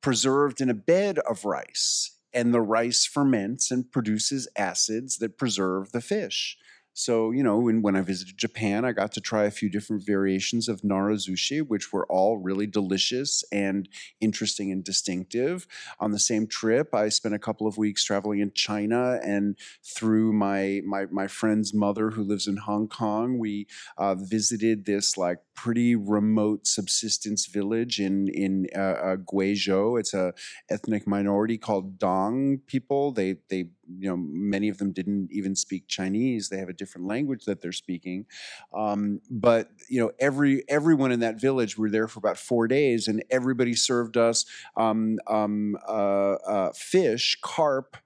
[0.00, 5.92] preserved in a bed of rice and the rice ferments and produces acids that preserve
[5.92, 6.56] the fish.
[6.94, 10.04] So, you know, when, when I visited Japan, I got to try a few different
[10.04, 13.88] variations of narazushi, which were all really delicious and
[14.20, 15.66] interesting and distinctive.
[16.00, 20.32] On the same trip, I spent a couple of weeks traveling in China, and through
[20.32, 23.66] my my, my friend's mother who lives in Hong Kong, we
[23.96, 29.98] uh, visited this like pretty remote subsistence village in in uh, uh, Guizhou.
[29.98, 30.32] It's a
[30.70, 33.12] ethnic minority called Dong people.
[33.12, 36.48] They they you know many of them didn't even speak Chinese.
[36.48, 38.26] They have a different language that they're speaking.
[38.74, 42.66] Um, but you know every everyone in that village we were there for about four
[42.68, 44.44] days, and everybody served us
[44.76, 47.96] um, um, uh, uh, fish, carp.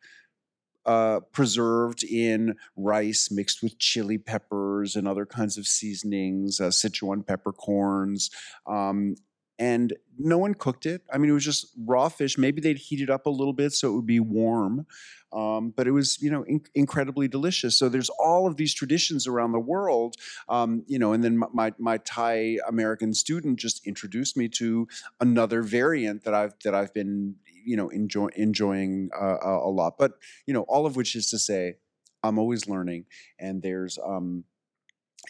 [0.87, 7.26] Uh, preserved in rice mixed with chili peppers and other kinds of seasonings, uh, Sichuan
[7.26, 8.30] peppercorns,
[8.68, 9.16] um,
[9.59, 11.03] and no one cooked it.
[11.12, 12.39] I mean, it was just raw fish.
[12.39, 14.87] Maybe they'd heat it up a little bit so it would be warm,
[15.32, 17.76] um, but it was you know in- incredibly delicious.
[17.76, 20.16] So there's all of these traditions around the world,
[20.49, 21.12] um, you know.
[21.12, 24.87] And then my my Thai American student just introduced me to
[25.20, 29.98] another variant that I've that I've been you know enjoy, enjoying uh, a lot.
[29.98, 30.12] But
[30.46, 31.76] you know, all of which is to say,
[32.22, 33.06] I'm always learning,
[33.38, 34.44] and there's um,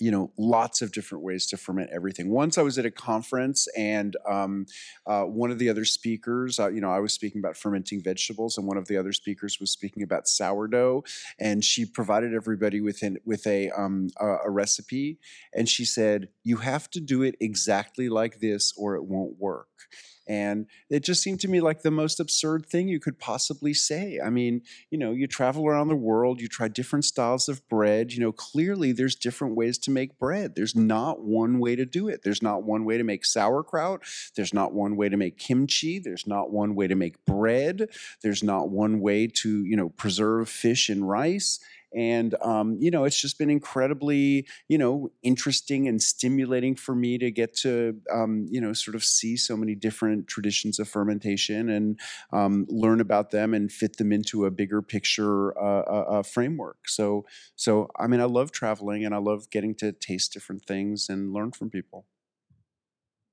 [0.00, 2.30] you know, lots of different ways to ferment everything.
[2.30, 4.66] Once I was at a conference, and um,
[5.06, 8.58] uh, one of the other speakers, uh, you know, I was speaking about fermenting vegetables,
[8.58, 11.04] and one of the other speakers was speaking about sourdough,
[11.38, 15.18] and she provided everybody with an, with a, um, a a recipe,
[15.54, 19.68] and she said, "You have to do it exactly like this, or it won't work."
[20.28, 24.18] And it just seemed to me like the most absurd thing you could possibly say.
[24.24, 28.12] I mean, you know, you travel around the world, you try different styles of bread.
[28.12, 30.54] You know, clearly there's different ways to make bread.
[30.56, 32.22] There's not one way to do it.
[32.22, 34.02] There's not one way to make sauerkraut.
[34.34, 35.98] There's not one way to make kimchi.
[35.98, 37.88] There's not one way to make bread.
[38.22, 41.60] There's not one way to, you know, preserve fish and rice
[41.94, 47.18] and um, you know it's just been incredibly you know interesting and stimulating for me
[47.18, 51.68] to get to um, you know sort of see so many different traditions of fermentation
[51.68, 51.98] and
[52.32, 56.88] um, learn about them and fit them into a bigger picture uh, uh, uh, framework.
[56.88, 57.24] So
[57.54, 61.32] so i mean i love traveling and i love getting to taste different things and
[61.32, 62.06] learn from people.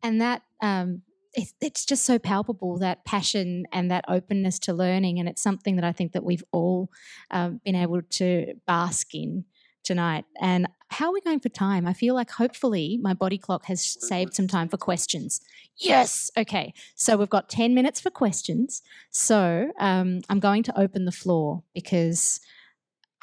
[0.01, 1.03] And that um,
[1.35, 5.75] it's, it's just so palpable that passion and that openness to learning and it's something
[5.75, 6.89] that i think that we've all
[7.31, 9.45] um, been able to bask in
[9.83, 10.25] tonight.
[10.41, 11.85] And how are we going for time?
[11.85, 15.41] I feel like hopefully my body clock has saved some time for questions.
[15.75, 16.31] Yes!
[16.37, 18.81] Okay so we've got 10 minutes for questions.
[19.09, 22.39] So um, i'm going to open the floor because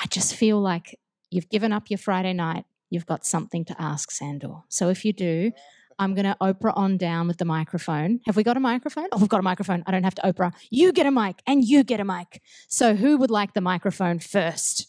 [0.00, 0.98] i just feel like
[1.30, 2.64] you've given up your friday night.
[2.90, 4.62] You've got something to ask sandor.
[4.68, 5.52] So if you do
[6.00, 8.20] I'm going to Oprah on down with the microphone.
[8.24, 9.08] Have we got a microphone?
[9.12, 9.84] Oh, we've got a microphone.
[9.86, 10.52] I don't have to Oprah.
[10.70, 12.40] You get a mic and you get a mic.
[12.68, 14.88] So who would like the microphone first?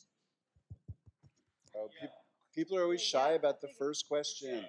[1.76, 1.89] oh,
[2.55, 4.64] people are always shy about the first question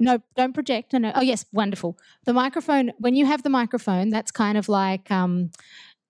[0.00, 0.92] No, don't project.
[0.92, 1.12] No, no.
[1.14, 1.96] Oh, yes, wonderful.
[2.24, 5.52] The microphone, when you have the microphone, that's kind of like um,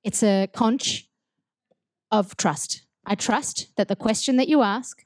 [0.02, 1.06] it's a conch
[2.10, 2.82] of trust.
[3.04, 5.04] I trust that the question that you ask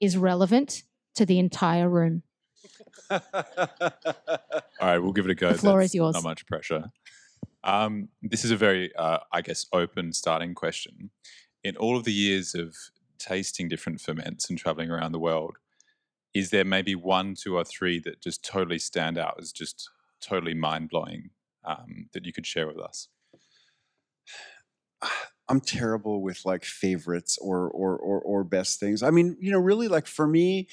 [0.00, 0.84] is relevant
[1.16, 2.22] to the entire room.
[3.10, 3.20] All
[4.80, 5.52] right, we'll give it a go.
[5.52, 6.14] The floor That's is yours.
[6.14, 6.90] Not much pressure.
[7.64, 11.10] Um, this is a very, uh, I guess, open starting question.
[11.64, 12.76] In all of the years of
[13.18, 15.56] tasting different ferments and traveling around the world,
[16.32, 19.90] is there maybe one, two, or three that just totally stand out as just
[20.20, 21.30] totally mind blowing
[21.64, 23.08] um, that you could share with us?
[25.48, 29.02] I'm terrible with like favorites or or or, or best things.
[29.02, 30.66] I mean, you know, really like for me,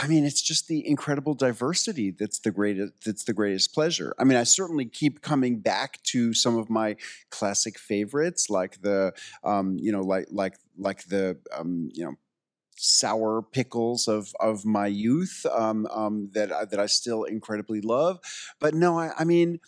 [0.00, 4.14] I- mean, it's just the incredible diversity that's the greatest that's the greatest pleasure.
[4.18, 6.96] I mean, I certainly keep coming back to some of my
[7.30, 12.14] classic favorites, like the um, you know, like like like the um, you know
[12.76, 18.20] sour pickles of of my youth um, um, that I, that I still incredibly love.
[18.60, 19.60] But no, I, I mean,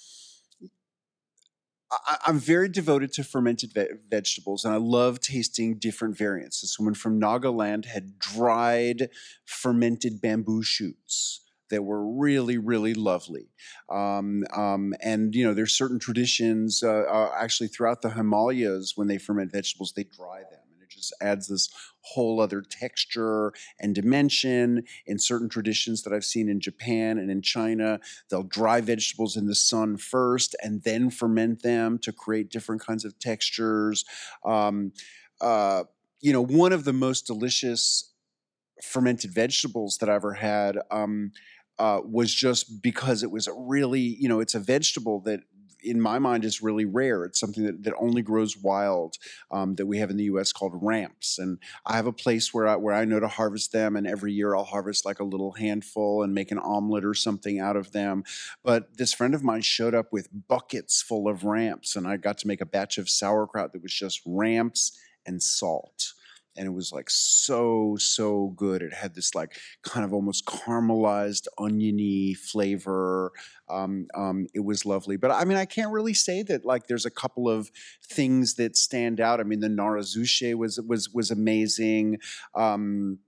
[1.93, 6.61] I, I'm very devoted to fermented ve- vegetables, and I love tasting different variants.
[6.61, 9.09] This woman from Nagaland had dried
[9.45, 13.49] fermented bamboo shoots that were really, really lovely.
[13.89, 16.83] Um, um, and you know, there's certain traditions.
[16.83, 20.60] Uh, uh, actually, throughout the Himalayas, when they ferment vegetables, they dry them,
[21.01, 21.69] just adds this
[22.03, 24.85] whole other texture and dimension.
[25.07, 29.47] In certain traditions that I've seen in Japan and in China, they'll dry vegetables in
[29.47, 34.05] the sun first and then ferment them to create different kinds of textures.
[34.45, 34.93] Um,
[35.41, 35.85] uh,
[36.21, 38.13] you know, one of the most delicious
[38.83, 41.33] fermented vegetables that I ever had um,
[41.79, 45.41] uh, was just because it was a really, you know, it's a vegetable that
[45.83, 47.25] in my mind is really rare.
[47.25, 49.17] It's something that, that only grows wild
[49.51, 50.53] um, that we have in the U.S.
[50.53, 53.97] called ramps, and I have a place where I, where I know to harvest them,
[53.97, 57.59] and every year I'll harvest like a little handful and make an omelet or something
[57.59, 58.25] out of them.
[58.63, 62.39] But this friend of mine showed up with buckets full of ramps, and I got
[62.39, 66.15] to make a batch of sauerkraut that was just ramps and salt.
[66.57, 68.83] And it was like so, so good.
[68.83, 73.33] It had this like kind of almost caramelized, oniony flavor.
[73.69, 75.17] Um, um, it was lovely.
[75.17, 77.71] But I mean, I can't really say that like there's a couple of
[78.05, 79.41] things that stand out.
[79.41, 82.19] I mean, the Narazushi was was was amazing.
[82.55, 83.21] Um,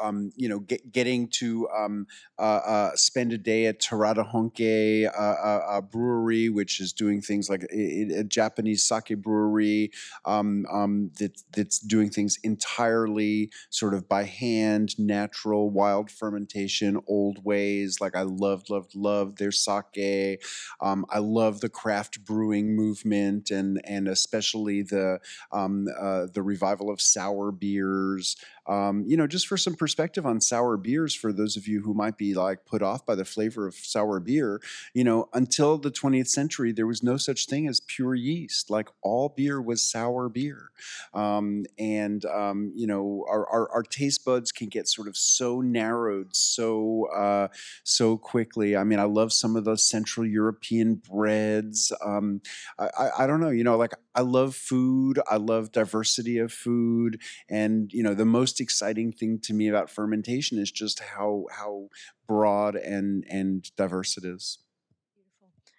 [0.00, 2.06] um, you know, get, getting to um,
[2.38, 7.64] uh, uh, spend a day at Terada Honke uh, Brewery, which is doing things like
[7.72, 9.90] a, a Japanese sake brewery
[10.24, 17.44] um, um, that, that's doing things entirely sort of by hand, natural, wild fermentation, old
[17.44, 18.00] ways.
[18.00, 20.42] Like I loved, loved, loved their sake.
[20.80, 25.20] Um, I love the craft brewing movement and and especially the
[25.52, 28.36] um, uh, the revival of sour beers
[28.68, 31.94] um, you know, just for some perspective on sour beers for those of you who
[31.94, 34.60] might be like put off by the flavor of sour beer.
[34.94, 38.70] You know, until the 20th century, there was no such thing as pure yeast.
[38.70, 40.70] Like all beer was sour beer,
[41.14, 45.60] um, and um, you know, our, our, our taste buds can get sort of so
[45.60, 47.48] narrowed so uh,
[47.84, 48.76] so quickly.
[48.76, 51.92] I mean, I love some of those Central European breads.
[52.04, 52.40] Um,
[52.78, 55.20] I, I, I don't know, you know, like I love food.
[55.30, 59.90] I love diversity of food, and you know, the most exciting thing to me about
[59.90, 61.86] fermentation is just how how
[62.26, 64.58] broad and and diverse it is.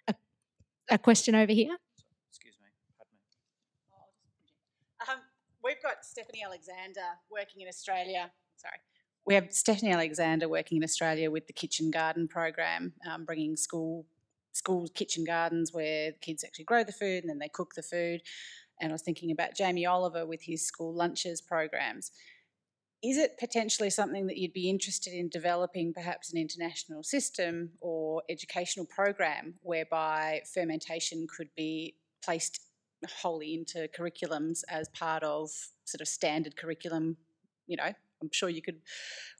[0.08, 0.14] A,
[0.90, 1.76] a question over here.
[2.30, 2.68] Excuse me.
[2.96, 3.12] Pardon
[5.06, 5.12] me.
[5.12, 5.20] Um,
[5.62, 8.30] we've got Stephanie Alexander working in Australia.
[8.56, 8.80] Sorry.
[9.26, 14.06] We have Stephanie Alexander working in Australia with the Kitchen Garden program, um, bringing school
[14.52, 18.22] school kitchen gardens where kids actually grow the food and then they cook the food.
[18.80, 22.10] And I was thinking about Jamie Oliver with his school lunches programs.
[23.02, 28.22] Is it potentially something that you'd be interested in developing, perhaps an international system or
[28.28, 32.60] educational program whereby fermentation could be placed
[33.22, 35.50] wholly into curriculums as part of
[35.84, 37.16] sort of standard curriculum?
[37.66, 37.92] You know,
[38.22, 38.80] I'm sure you could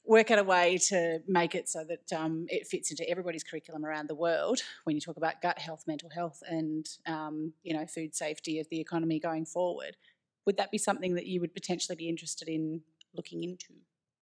[0.04, 3.84] work out a way to make it so that um, it fits into everybody's curriculum
[3.84, 7.86] around the world when you talk about gut health, mental health, and um, you know
[7.86, 9.96] food safety of the economy going forward.
[10.46, 12.80] Would that be something that you would potentially be interested in
[13.14, 13.74] looking into?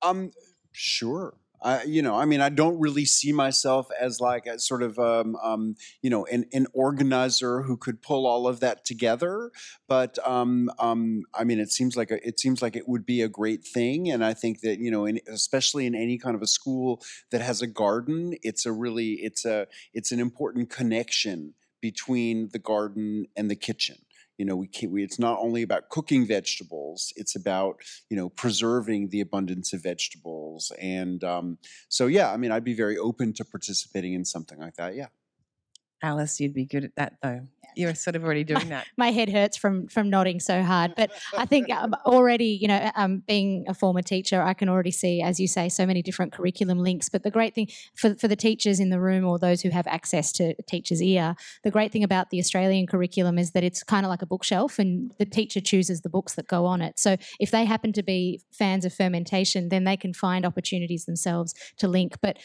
[0.02, 0.32] Um,
[0.72, 1.34] sure.
[1.62, 4.98] I, you know, I mean, I don't really see myself as like a sort of,
[4.98, 9.50] um, um, you know, an, an organizer who could pull all of that together.
[9.88, 13.22] But um, um, I mean, it seems like a, it seems like it would be
[13.22, 16.42] a great thing, and I think that you know, in, especially in any kind of
[16.42, 21.54] a school that has a garden, it's a really, it's a, it's an important connection
[21.80, 23.96] between the garden and the kitchen
[24.38, 27.76] you know we can't we, it's not only about cooking vegetables it's about
[28.08, 31.58] you know preserving the abundance of vegetables and um,
[31.88, 35.08] so yeah i mean i'd be very open to participating in something like that yeah
[36.02, 37.48] Alice, you'd be good at that though.
[37.78, 38.88] You're sort of already doing that.
[38.96, 42.90] My head hurts from from nodding so hard, but I think um, already, you know,
[42.96, 46.32] um, being a former teacher, I can already see, as you say, so many different
[46.32, 47.08] curriculum links.
[47.08, 49.86] But the great thing for for the teachers in the room or those who have
[49.86, 54.04] access to teacher's ear, the great thing about the Australian curriculum is that it's kind
[54.04, 56.98] of like a bookshelf, and the teacher chooses the books that go on it.
[56.98, 61.54] So if they happen to be fans of fermentation, then they can find opportunities themselves
[61.76, 62.16] to link.
[62.20, 62.38] But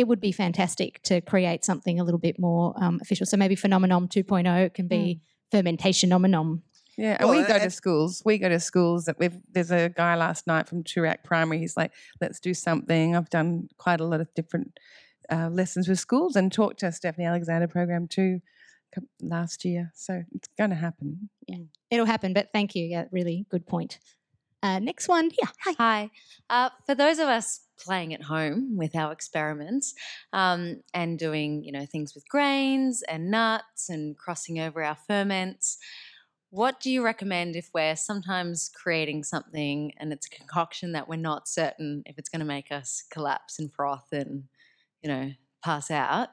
[0.00, 3.26] it would be fantastic to create something a little bit more um, official.
[3.26, 5.20] So maybe Phenomenon 2.0 can be
[5.50, 6.62] fermentation nomenom.
[6.96, 8.22] Yeah, and Well, we go to schools.
[8.24, 9.36] We go to schools that we've.
[9.52, 11.58] There's a guy last night from Toorak Primary.
[11.58, 14.78] He's like, "Let's do something." I've done quite a lot of different
[15.30, 18.40] uh, lessons with schools and talked to Stephanie Alexander program too
[19.22, 19.92] last year.
[19.94, 21.30] So it's going to happen.
[21.46, 21.58] Yeah,
[21.90, 22.84] it'll happen, but thank you.
[22.84, 23.98] Yeah, really good point.
[24.62, 25.30] Uh, next one.
[25.40, 25.74] Yeah, hi.
[25.78, 26.10] Hi.
[26.50, 29.94] Uh, for those of us playing at home with our experiments
[30.32, 35.78] um, and doing, you know, things with grains and nuts and crossing over our ferments,
[36.50, 41.16] what do you recommend if we're sometimes creating something and it's a concoction that we're
[41.16, 44.44] not certain if it's going to make us collapse and froth and,
[45.02, 45.30] you know,
[45.64, 46.30] pass out?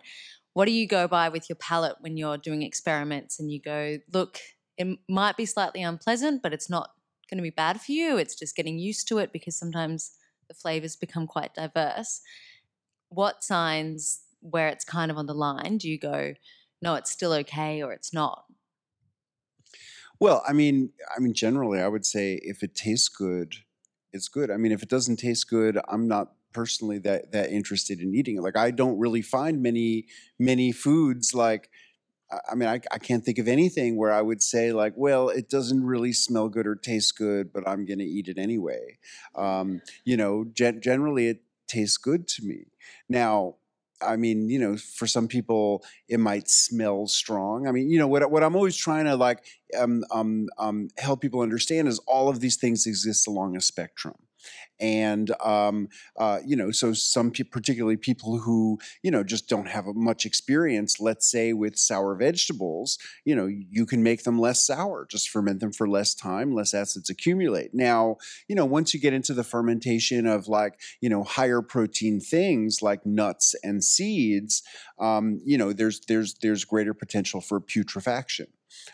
[0.54, 4.00] What do you go by with your palate when you're doing experiments and you go,
[4.12, 4.40] look,
[4.76, 6.90] it might be slightly unpleasant, but it's not
[7.30, 8.18] going to be bad for you.
[8.18, 10.14] It's just getting used to it because sometimes
[10.48, 12.22] the flavors become quite diverse.
[13.10, 16.34] What signs where it's kind of on the line do you go,
[16.82, 18.46] no, it's still okay or it's not?
[20.20, 23.56] well i mean i mean generally i would say if it tastes good
[24.14, 28.00] it's good i mean if it doesn't taste good i'm not personally that that interested
[28.00, 30.06] in eating it like i don't really find many
[30.40, 31.70] many foods like
[32.32, 35.50] I- mean, I, I can't think of anything where I would say like, well, it
[35.50, 38.98] doesn't really smell good or taste good, but I'm going to eat it anyway.
[39.36, 42.68] Um, you know, gen- generally it tastes good to me.
[43.10, 43.56] Now,
[44.02, 47.68] I mean, you know, for some people it might smell strong.
[47.68, 49.44] I mean, you know, what what I'm always trying to like
[49.78, 54.16] um, um, um, help people understand is all of these things exist along a spectrum.
[54.80, 55.88] And um,
[56.18, 60.26] uh, you know, so some pe- particularly people who you know just don't have much
[60.26, 65.30] experience, let's say with sour vegetables, you know, you can make them less sour, just
[65.30, 67.72] ferment them for less time, less acids accumulate.
[67.74, 68.18] Now,
[68.48, 72.82] you know, once you get into the fermentation of like you know higher protein things
[72.82, 74.62] like nuts and seeds,
[75.00, 78.48] um, you know, there's there's there's greater potential for putrefaction.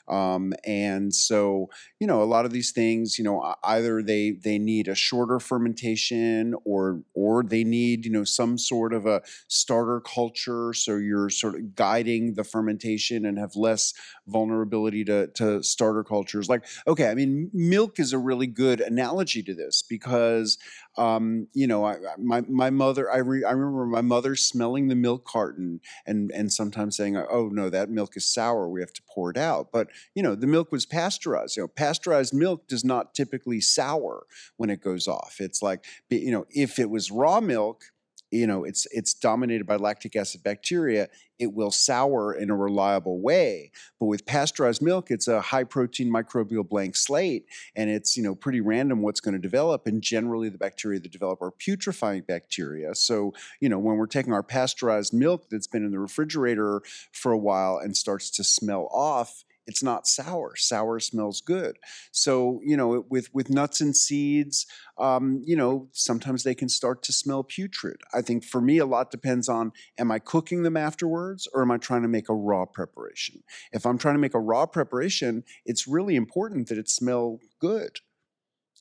[0.07, 1.69] Um, and so,
[1.99, 5.39] you know, a lot of these things, you know, either they they need a shorter
[5.39, 10.73] fermentation or or they need, you know, some sort of a starter culture.
[10.73, 13.93] So you're sort of guiding the fermentation and have less
[14.27, 16.49] vulnerability to, to starter cultures.
[16.49, 20.57] Like, okay, I mean, milk is a really good analogy to this because
[20.97, 23.11] Um, you know, I, my my mother.
[23.11, 27.49] I re, I remember my mother smelling the milk carton and and sometimes saying, "Oh
[27.49, 28.69] no, that milk is sour.
[28.69, 31.57] We have to pour it out." But you know, the milk was pasteurized.
[31.57, 34.25] You know, pasteurized milk does not typically sour
[34.57, 35.37] when it goes off.
[35.39, 37.85] It's like you know, if it was raw milk
[38.33, 41.07] you know it's it's dominated by lactic acid bacteria
[41.39, 43.71] it will sour in a reliable way.
[43.99, 48.35] But with pasteurized milk it's a high protein microbial blank slate and it's you know
[48.35, 52.95] pretty random what's going to develop and generally the bacteria that develop are putrefying bacteria.
[52.95, 56.81] So you know when we're taking our pasteurized milk that's been in the refrigerator
[57.11, 60.55] for a while and starts to smell off it's not sour.
[60.55, 61.77] Sour smells good.
[62.11, 64.65] So you know, with with nuts and seeds,
[64.97, 68.01] um, you know, sometimes they can start to smell putrid.
[68.13, 71.71] I think for me, a lot depends on: am I cooking them afterwards, or am
[71.71, 73.43] I trying to make a raw preparation?
[73.71, 77.99] If I'm trying to make a raw preparation, it's really important that it smell good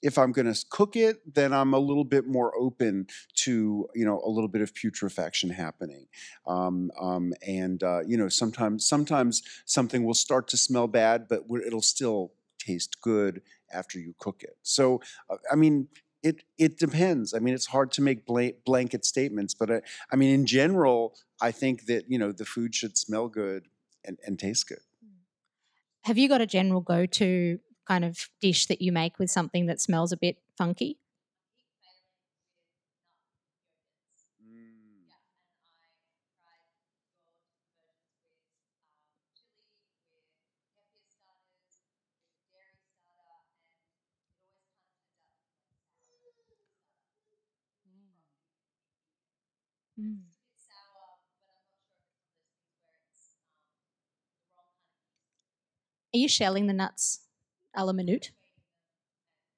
[0.02, 4.04] if I'm going to cook it, then I'm a little bit more open to you
[4.04, 6.06] know a little bit of putrefaction happening,
[6.46, 11.42] um, um, and uh, you know sometimes sometimes something will start to smell bad, but
[11.66, 13.42] it'll still taste good
[13.72, 14.56] after you cook it.
[14.62, 15.00] So
[15.30, 15.88] uh, I mean.
[16.24, 17.34] It, it depends.
[17.34, 19.80] I mean, it's hard to make blanket statements, but I,
[20.12, 23.66] I mean, in general, I think that you know the food should smell good
[24.04, 24.78] and, and taste good.
[26.02, 29.66] Have you got a general go to kind of dish that you make with something
[29.66, 30.98] that smells a bit funky?
[49.98, 50.22] Mm.
[56.14, 57.20] Are you shelling the nuts
[57.74, 58.30] a la minute.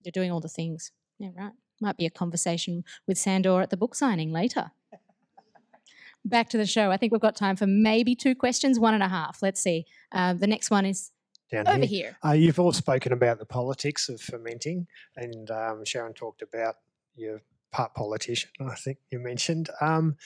[0.03, 0.93] You're doing all the things.
[1.19, 1.53] Yeah, right.
[1.81, 4.71] Might be a conversation with Sandor at the book signing later.
[6.25, 6.91] Back to the show.
[6.91, 9.43] I think we've got time for maybe two questions, one and a half.
[9.43, 9.87] Let's see.
[10.13, 11.11] Uh, the next one is
[11.51, 11.87] down over here.
[11.87, 12.17] here.
[12.25, 14.87] Uh, you've all spoken about the politics of fermenting,
[15.17, 16.77] and um, Sharon talked about
[17.15, 17.43] your
[17.73, 18.51] part politician.
[18.61, 19.71] I think you mentioned.
[19.81, 20.17] Um,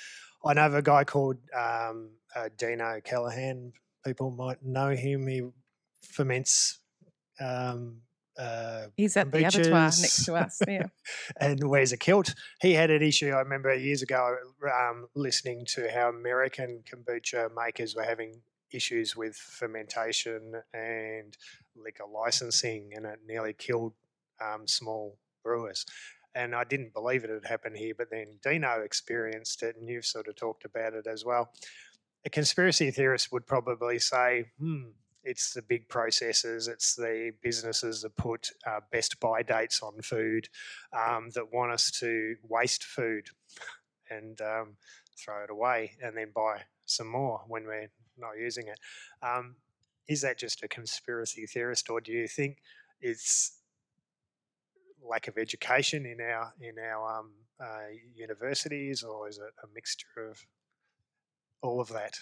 [0.44, 3.72] I know of a guy called um, uh, Dino Callahan.
[4.04, 5.26] People might know him.
[5.26, 5.42] He
[6.02, 6.78] ferments
[7.40, 8.02] um,
[8.38, 10.86] uh, He's at the abattoir next to us, yeah.
[11.40, 12.34] and wears a kilt.
[12.62, 17.96] He had an issue, I remember years ago, um, listening to how American kombucha makers
[17.96, 21.36] were having issues with fermentation and
[21.74, 23.94] liquor licensing, and it nearly killed
[24.40, 25.84] um, small brewers.
[26.34, 30.06] And I didn't believe it had happened here, but then Dino experienced it, and you've
[30.06, 31.50] sort of talked about it as well.
[32.24, 34.90] A conspiracy theorist would probably say, hmm,
[35.28, 40.48] it's the big processors, it's the businesses that put uh, best buy dates on food
[40.94, 43.28] um, that want us to waste food
[44.10, 44.76] and um,
[45.18, 48.80] throw it away and then buy some more when we're not using it.
[49.22, 49.56] Um,
[50.08, 52.62] is that just a conspiracy theorist, or do you think
[53.02, 53.58] it's
[55.06, 60.30] lack of education in our in our um, uh, universities, or is it a mixture
[60.30, 60.42] of
[61.60, 62.18] all of that?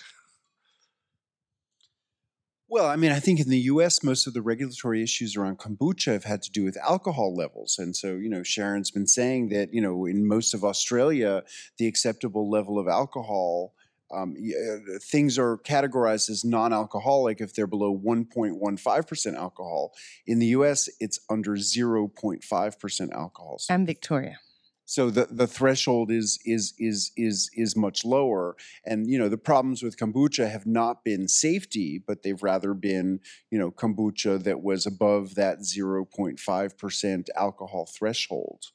[2.68, 6.12] Well, I mean, I think in the US, most of the regulatory issues around kombucha
[6.12, 7.78] have had to do with alcohol levels.
[7.78, 11.44] And so, you know, Sharon's been saying that, you know, in most of Australia,
[11.78, 13.74] the acceptable level of alcohol.
[14.14, 19.92] Um, uh, things are categorized as non alcoholic if they're below 1.15% alcohol.
[20.26, 23.58] In the US, it's under 0.5% alcohol.
[23.68, 24.38] And Victoria
[24.86, 28.56] so the, the threshold is is is is is much lower.
[28.86, 33.20] And you know the problems with kombucha have not been safety but they've rather been
[33.50, 38.66] you know kombucha that was above that 0.5% alcohol threshold.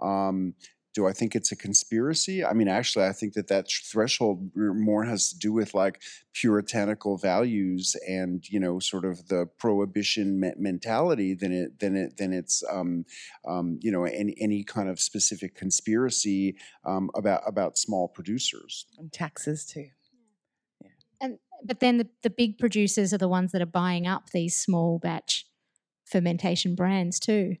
[0.00, 0.54] Um,
[0.98, 2.44] do I think it's a conspiracy?
[2.44, 6.02] I mean, actually, I think that that threshold more has to do with like
[6.34, 12.16] puritanical values and you know, sort of the prohibition me- mentality than it than it
[12.16, 13.04] than it's um,
[13.46, 19.12] um, you know any any kind of specific conspiracy um, about about small producers and
[19.12, 19.90] taxes too.
[20.80, 20.90] Yeah.
[21.20, 24.56] And but then the, the big producers are the ones that are buying up these
[24.56, 25.46] small batch
[26.06, 27.54] fermentation brands too.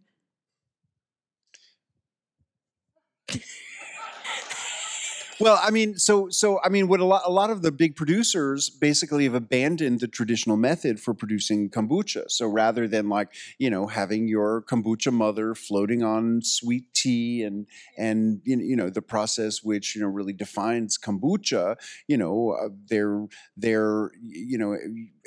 [5.40, 7.94] Well, I mean, so so I mean, what a lot a lot of the big
[7.94, 12.28] producers basically have abandoned the traditional method for producing kombucha.
[12.28, 17.68] So rather than like you know having your kombucha mother floating on sweet tea and
[17.96, 21.76] and you know the process which you know really defines kombucha,
[22.08, 23.26] you know uh, they're
[23.56, 24.76] they're you know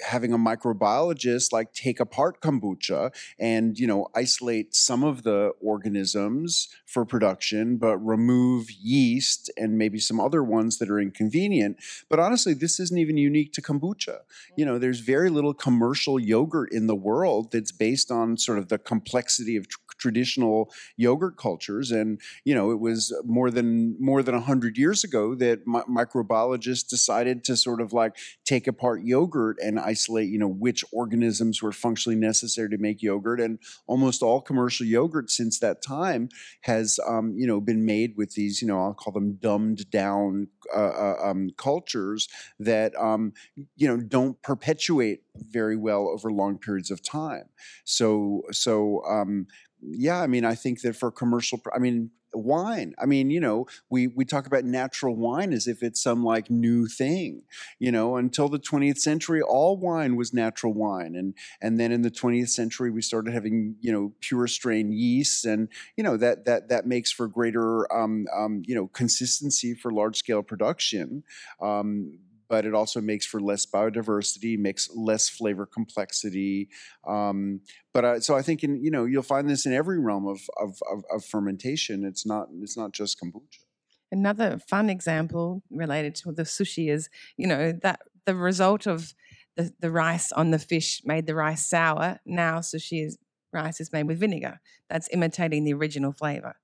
[0.05, 6.67] having a microbiologist like take apart kombucha and you know isolate some of the organisms
[6.91, 11.77] for production, but remove yeast and maybe some other ones that are inconvenient.
[12.09, 14.19] But honestly, this isn't even unique to kombucha.
[14.57, 18.67] You know, there's very little commercial yogurt in the world that's based on sort of
[18.67, 24.23] the complexity of tr- traditional yogurt cultures and you know it was more than more
[24.23, 29.57] than 100 years ago that mi- microbiologists decided to sort of like take apart yogurt
[29.61, 34.41] and isolate you know which organisms were functionally necessary to make yogurt and almost all
[34.41, 36.29] commercial yogurt since that time
[36.61, 40.47] has um, you know been made with these you know I'll call them dumbed down
[40.75, 42.27] uh, uh, um, cultures
[42.59, 43.33] that um,
[43.75, 47.49] you know don't perpetuate very well over long periods of time.
[47.83, 49.47] So so um,
[49.81, 52.93] yeah, I mean I think that for commercial, I mean wine.
[52.99, 56.49] I mean you know we we talk about natural wine as if it's some like
[56.49, 57.43] new thing
[57.79, 62.01] you know until the 20th century all wine was natural wine and and then in
[62.01, 66.45] the 20th century we started having you know pure strain yeasts and you know that
[66.45, 71.23] that that makes for greater um, um, you know consistency for large scale production
[71.61, 72.17] um,
[72.51, 76.67] but it also makes for less biodiversity, makes less flavor complexity.
[77.07, 77.61] Um,
[77.93, 80.41] but uh, so I think in you know you'll find this in every realm of,
[80.57, 82.03] of of of fermentation.
[82.03, 83.63] It's not it's not just kombucha.
[84.11, 89.13] Another fun example related to the sushi is, you know, that the result of
[89.55, 92.19] the, the rice on the fish made the rice sour.
[92.25, 93.17] Now sushi is
[93.53, 94.59] rice is made with vinegar.
[94.89, 96.57] That's imitating the original flavor.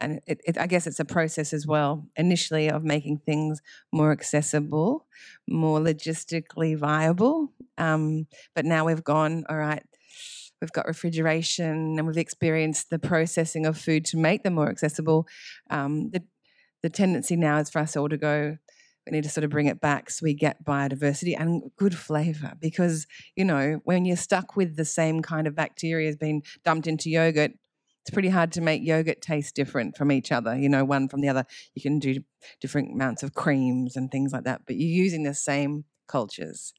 [0.00, 3.62] And it, it, I guess it's a process as well, initially of making things
[3.92, 5.06] more accessible,
[5.48, 7.52] more logistically viable.
[7.78, 9.82] Um, but now we've gone, all right,
[10.60, 15.26] we've got refrigeration and we've experienced the processing of food to make them more accessible.
[15.70, 16.22] Um, the,
[16.82, 18.58] the tendency now is for us all to go,
[19.06, 22.52] we need to sort of bring it back so we get biodiversity and good flavor.
[22.60, 26.86] Because, you know, when you're stuck with the same kind of bacteria has been dumped
[26.86, 27.52] into yogurt,
[28.02, 31.20] it's pretty hard to make yogurt taste different from each other, you know, one from
[31.20, 31.46] the other.
[31.74, 32.22] You can do
[32.60, 36.74] different amounts of creams and things like that, but you're using the same cultures.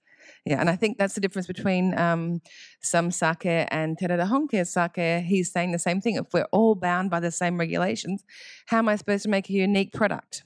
[0.45, 2.41] Yeah, and I think that's the difference between um,
[2.81, 5.23] some sake and Terada Honke sake.
[5.25, 6.15] He's saying the same thing.
[6.15, 8.23] If we're all bound by the same regulations,
[8.67, 10.43] how am I supposed to make a unique product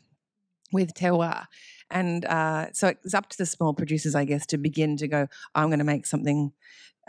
[0.72, 1.46] with terroir?
[1.90, 5.28] And uh, so it's up to the small producers, I guess, to begin to go,
[5.56, 6.52] I'm going to make something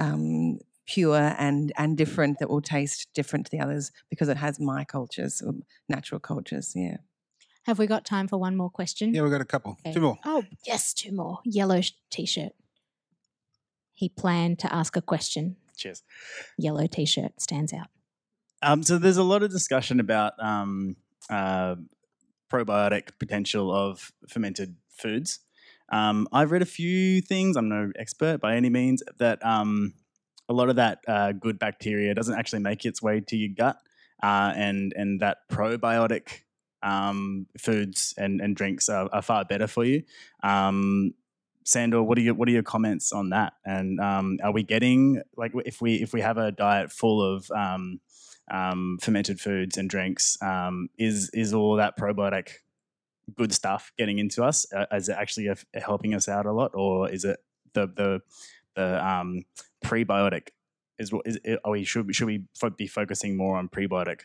[0.01, 0.59] um,
[0.89, 4.85] pure and and different that will taste different to the others because it has my
[4.85, 5.52] cultures, or
[5.89, 6.73] natural cultures.
[6.74, 6.97] Yeah.
[7.66, 9.12] Have we got time for one more question?
[9.12, 9.77] Yeah, we've got a couple.
[9.85, 9.93] Okay.
[9.93, 10.19] Two more.
[10.24, 11.40] Oh, yes, two more.
[11.44, 12.52] Yellow t-shirt.
[13.93, 15.56] He planned to ask a question.
[15.77, 16.02] Cheers.
[16.56, 17.89] Yellow t-shirt stands out.
[18.62, 20.97] Um, so there's a lot of discussion about um,
[21.28, 21.74] uh,
[22.51, 25.40] probiotic potential of fermented foods.
[25.93, 27.56] Um, I've read a few things.
[27.56, 29.02] I'm no expert by any means.
[29.19, 29.93] That um,
[30.49, 33.79] a lot of that uh, good bacteria doesn't actually make its way to your gut,
[34.23, 36.41] uh, and and that probiotic
[36.83, 40.03] um, foods and, and drinks are, are far better for you.
[40.43, 41.15] Um,
[41.65, 43.53] Sandor, what are your what are your comments on that?
[43.65, 47.51] And um, are we getting like if we if we have a diet full of
[47.51, 48.01] um,
[48.51, 52.53] um, fermented foods and drinks, um, is is all that probiotic
[53.37, 54.66] good stuff getting into us?
[54.73, 57.39] Uh, is it actually uh, helping us out a lot, or is it
[57.75, 58.23] the the
[58.78, 59.44] the um,
[59.84, 60.48] prebiotic?
[60.98, 64.20] Is what is it, are we should should we fo- be focusing more on prebiotic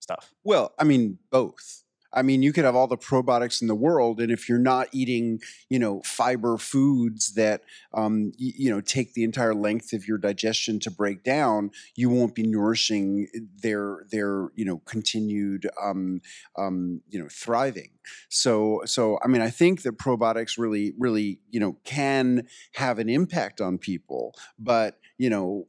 [0.00, 0.32] stuff?
[0.44, 1.82] Well, I mean, both.
[2.12, 4.88] I mean, you could have all the probiotics in the world, and if you're not
[4.92, 7.62] eating, you know, fiber foods that,
[7.94, 12.08] um, y- you know, take the entire length of your digestion to break down, you
[12.08, 13.28] won't be nourishing
[13.62, 16.20] their their you know continued um,
[16.58, 17.90] um, you know thriving.
[18.28, 23.08] So so I mean, I think that probiotics really really you know can have an
[23.08, 25.66] impact on people, but you know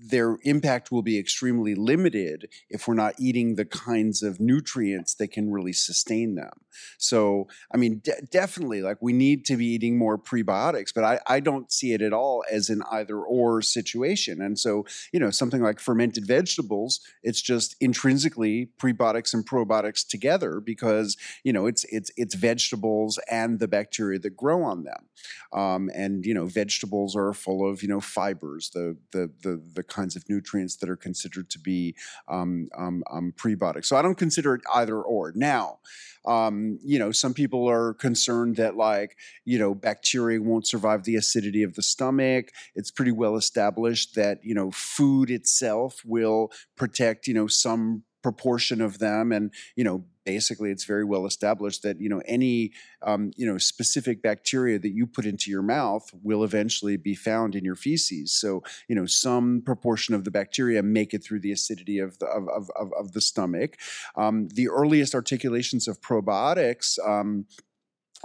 [0.00, 5.28] their impact will be extremely limited if we're not eating the kinds of nutrients that
[5.28, 6.52] can really sustain them.
[6.98, 11.20] So, I mean, de- definitely, like we need to be eating more prebiotics, but I,
[11.26, 14.40] I don't see it at all as an either or situation.
[14.40, 20.60] And so, you know, something like fermented vegetables, it's just intrinsically prebiotics and probiotics together
[20.60, 25.06] because you know it's it's it's vegetables and the bacteria that grow on them.
[25.52, 29.82] Um, and you know, vegetables are full of you know fibers, the the the the
[29.88, 31.94] kinds of nutrients that are considered to be
[32.28, 33.86] um, um, um, prebiotics.
[33.86, 35.32] So I don't consider it either or.
[35.34, 35.78] Now,
[36.24, 41.16] um, you know, some people are concerned that like you know bacteria won't survive the
[41.16, 42.50] acidity of the stomach.
[42.74, 48.80] It's pretty well established that you know food itself will protect you know some proportion
[48.80, 53.32] of them and you know basically it's very well established that you know any um,
[53.34, 57.64] you know specific bacteria that you put into your mouth will eventually be found in
[57.64, 58.30] your feces.
[58.30, 62.26] So you know some proportion of the bacteria make it through the acidity of the
[62.26, 63.78] of, of, of, the stomach.
[64.16, 67.46] Um, the earliest articulations of probiotics um,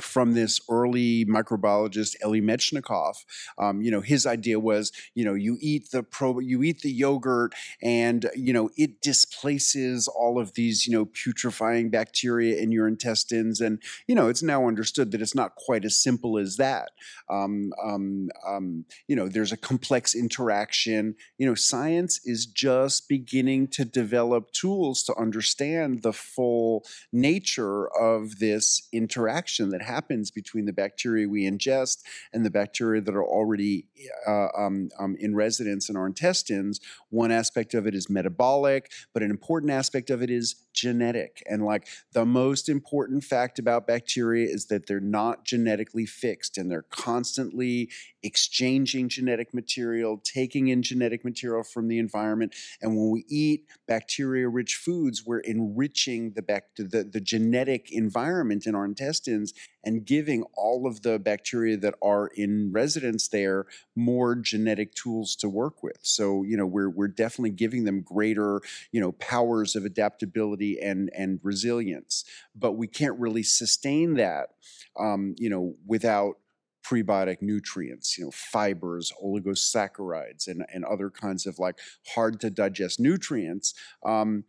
[0.02, 3.26] from this early microbiologist Elie Metchnikoff.
[3.58, 6.92] Um, you know, his idea was, you know, you eat the pro, you eat the
[6.92, 12.88] yogurt, and you know, it displaces all of these, you know, putrefying bacteria in your
[12.88, 16.92] intestines, and you know, it's now understood that it's not quite as simple as that.
[17.30, 21.16] Um, um, um you know, there's a complex interaction.
[21.38, 28.40] You know, science is just beginning to develop tools to understand the full nature of
[28.40, 32.04] this interaction that happens between the bacteria we ingest
[32.34, 33.86] and the bacteria that are already
[34.28, 36.80] uh, um, um, in residence in our intestines.
[37.10, 41.44] One aspect of it is metabolic, but an important aspect of it is genetic.
[41.50, 46.70] And like the most important fact about bacteria is that they're not genetically fixed and
[46.70, 47.90] they're constantly
[48.24, 52.56] exchanging genetic material, taking in genetic material from the environment.
[52.82, 58.66] And when we eat bacteria rich foods, we're enriching the, bac- the, the genetic environment
[58.66, 64.36] in our intestines and giving all of the bacteria that are in residence there more
[64.36, 66.00] genetic tools to work with.
[66.02, 71.10] So, you know, we're, we're definitely giving them greater, you know, powers of adaptability and,
[71.16, 72.24] and resilience.
[72.56, 74.52] But we can't really sustain that,
[74.98, 76.38] um, you know, without
[76.84, 81.80] prebiotic nutrients, you know, fibers, oligosaccharides, and, and other kinds of like
[82.14, 83.74] hard to digest nutrients.
[84.06, 84.44] Um,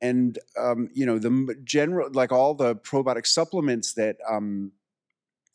[0.00, 4.72] and um, you know the general like all the probiotic supplements that um,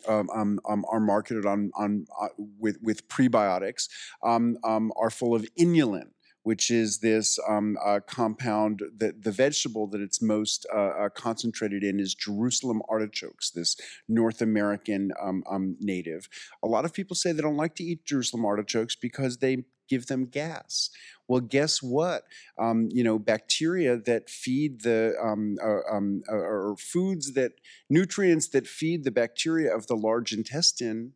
[0.08, 3.90] um, um, um, are marketed on on uh, with with prebiotics
[4.24, 6.10] um, um, are full of inulin,
[6.49, 11.84] which is this um, uh, compound that the vegetable that it's most uh, uh, concentrated
[11.84, 13.77] in is Jerusalem artichokes, this
[14.07, 16.27] North American um, um, native.
[16.63, 20.07] A lot of people say they don't like to eat Jerusalem artichokes because they give
[20.07, 20.89] them gas.
[21.27, 22.23] Well, guess what?
[22.57, 27.51] Um, you know, bacteria that feed the um, uh, um, uh, or foods that
[27.91, 31.13] nutrients that feed the bacteria of the large intestine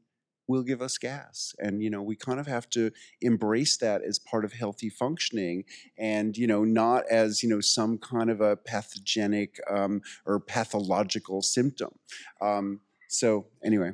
[0.48, 2.92] will give us gas and you know we kind of have to
[3.22, 5.64] embrace that as part of healthy functioning
[5.98, 11.42] and you know not as you know some kind of a pathogenic um, or pathological
[11.42, 11.98] symptom
[12.42, 13.92] um, so anyway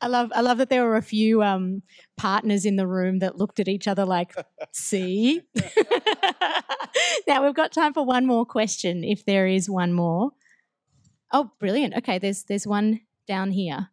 [0.00, 1.82] I love I love that there were a few um,
[2.16, 4.34] partners in the room that looked at each other like,
[4.72, 5.40] see.
[7.26, 10.32] now we've got time for one more question, if there is one more.
[11.32, 11.94] Oh, brilliant.
[11.96, 13.88] Okay, there's there's one down here.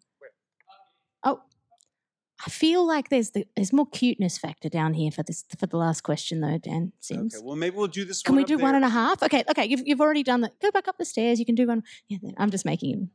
[2.46, 5.78] I feel like there's the, there's more cuteness factor down here for this for the
[5.78, 7.36] last question though, Dan Sims.
[7.36, 8.76] okay well maybe we'll do this Can one we up do one there.
[8.78, 9.22] and a half?
[9.22, 9.66] Okay, okay.
[9.66, 10.60] You've you've already done that.
[10.60, 11.40] Go back up the stairs.
[11.40, 11.84] You can do one.
[12.08, 13.12] Yeah, I'm just making him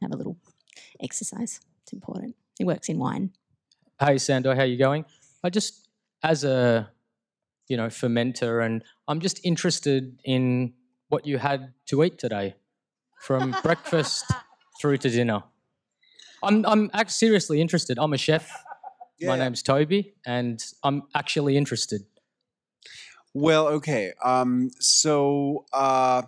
[0.00, 0.38] have a little
[1.02, 1.60] exercise.
[1.82, 2.36] It's important.
[2.58, 3.32] He works in wine.
[3.98, 5.04] Hey Sando, how are you going?
[5.44, 5.88] I just
[6.22, 6.90] as a
[7.68, 10.72] you know fermenter, and I'm just interested in
[11.08, 12.54] what you had to eat today,
[13.20, 14.24] from breakfast
[14.80, 15.42] through to dinner.
[16.42, 17.98] I'm I'm seriously interested.
[17.98, 18.50] I'm a chef.
[19.20, 19.44] Yeah, My yeah.
[19.44, 22.02] name's Toby, and I'm actually interested.
[23.34, 24.12] Well, okay.
[24.24, 26.22] Um, so, uh,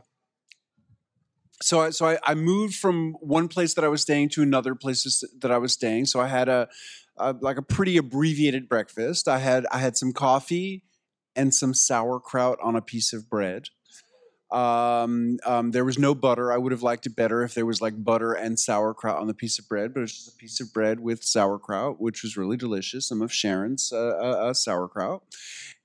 [1.60, 4.74] so I, so I, I moved from one place that I was staying to another
[4.74, 6.06] place that I was staying.
[6.06, 6.68] So I had a,
[7.16, 9.26] a like a pretty abbreviated breakfast.
[9.26, 10.84] I had I had some coffee
[11.34, 13.68] and some sauerkraut on a piece of bread.
[14.52, 16.52] Um, um, there was no butter.
[16.52, 19.34] I would have liked it better if there was like butter and sauerkraut on the
[19.34, 22.36] piece of bread, but it was just a piece of bread with sauerkraut, which was
[22.36, 23.08] really delicious.
[23.08, 25.22] Some of Sharon's uh, uh, uh, sauerkraut,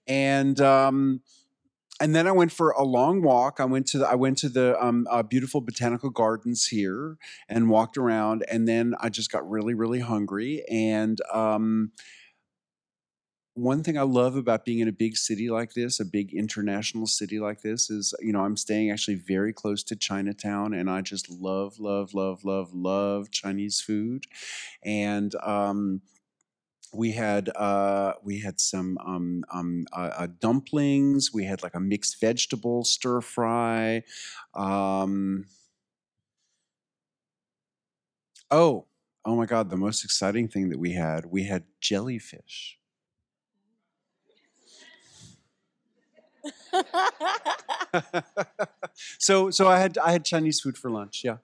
[0.05, 1.21] and um,
[2.01, 3.61] and then I went for a long walk.
[3.61, 7.17] I went to the, I went to the um, uh, beautiful botanical gardens here
[7.47, 11.19] and walked around, and then I just got really really hungry and.
[11.33, 11.91] Um,
[13.57, 17.07] one thing I love about being in a big city like this, a big international
[17.07, 21.01] city like this, is you know I'm staying actually very close to Chinatown, and I
[21.01, 24.25] just love, love, love, love, love Chinese food,
[24.83, 26.01] and um,
[26.93, 31.33] we had uh, we had some um, um, uh, uh, dumplings.
[31.33, 34.03] We had like a mixed vegetable stir fry.
[34.55, 35.45] Um,
[38.51, 38.85] oh,
[39.25, 39.69] oh my God!
[39.69, 42.76] The most exciting thing that we had we had jellyfish.
[49.19, 51.23] so so I had I had Chinese food for lunch.
[51.23, 51.37] Yeah.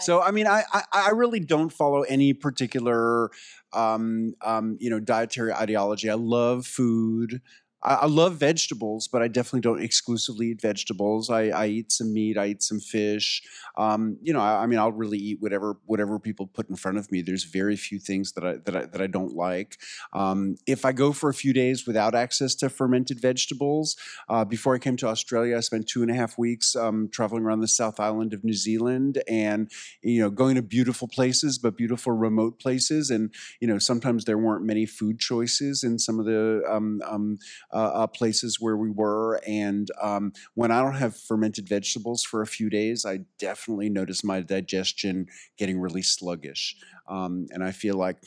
[0.00, 3.30] So I mean, I, I I really don't follow any particular
[3.72, 6.10] um, um, you know dietary ideology.
[6.10, 7.40] I love food.
[7.82, 11.30] I, I love vegetables, but I definitely don't exclusively eat vegetables.
[11.30, 13.42] I, I eat some meat, I eat some fish.
[13.76, 16.98] Um, you know, I, I mean, I'll really eat whatever whatever people put in front
[16.98, 17.22] of me.
[17.22, 19.78] There's very few things that I that I, that I don't like.
[20.12, 23.96] Um, if I go for a few days without access to fermented vegetables,
[24.28, 27.44] uh, before I came to Australia, I spent two and a half weeks um, traveling
[27.44, 29.70] around the South Island of New Zealand, and
[30.02, 33.10] you know, going to beautiful places, but beautiful remote places.
[33.10, 37.38] And you know, sometimes there weren't many food choices in some of the um, um,
[37.72, 39.40] uh, uh, places where we were.
[39.46, 44.24] And um, when I don't have fermented vegetables for a few days, I definitely notice
[44.24, 45.26] my digestion
[45.56, 46.76] getting really sluggish.
[47.08, 48.18] Um, and I feel like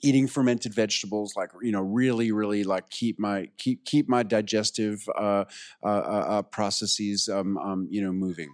[0.00, 5.06] eating fermented vegetables like you know really really like keep my keep keep my digestive
[5.14, 5.44] uh,
[5.82, 8.48] uh, uh, uh processes um, um, you know moving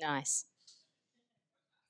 [0.00, 0.44] nice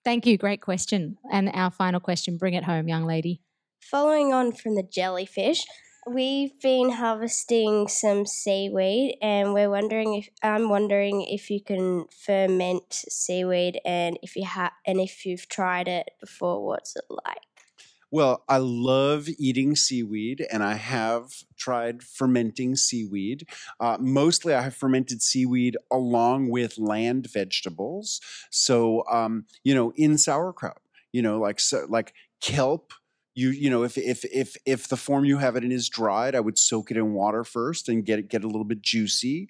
[0.05, 3.40] thank you great question and our final question bring it home young lady
[3.81, 5.65] following on from the jellyfish
[6.06, 12.92] We've been harvesting some seaweed, and we're wondering if I'm wondering if you can ferment
[12.92, 17.38] seaweed, and if you have, and if you've tried it before, what's it like?
[18.10, 23.46] Well, I love eating seaweed, and I have tried fermenting seaweed.
[23.78, 28.20] Uh, mostly, I have fermented seaweed along with land vegetables.
[28.50, 32.92] So, um, you know, in sauerkraut, you know, like so, like kelp
[33.34, 36.34] you you know if if if if the form you have it in is dried,
[36.34, 39.48] I would soak it in water first and get it get a little bit juicy.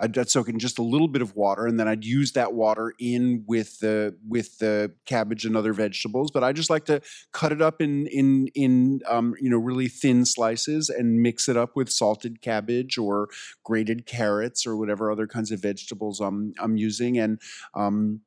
[0.00, 2.94] I'd, soak in just a little bit of water, and then I'd use that water
[2.98, 6.30] in with the with the cabbage and other vegetables.
[6.30, 7.02] But I just like to
[7.32, 11.56] cut it up in in in um, you know really thin slices and mix it
[11.56, 13.28] up with salted cabbage or
[13.62, 17.40] grated carrots or whatever other kinds of vegetables I'm I'm using, and
[17.74, 18.22] um,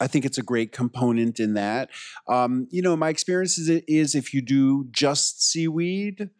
[0.00, 1.90] I think it's a great component in that.
[2.26, 6.30] Um, you know, my experience is, is if you do just seaweed,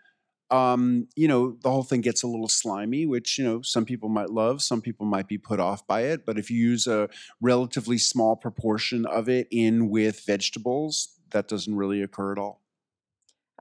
[0.51, 4.09] um, you know, the whole thing gets a little slimy, which, you know, some people
[4.09, 6.27] might love, some people might be put off by it.
[6.27, 7.09] But if you use a
[7.41, 12.63] relatively small proportion of it in with vegetables, that doesn't really occur at all.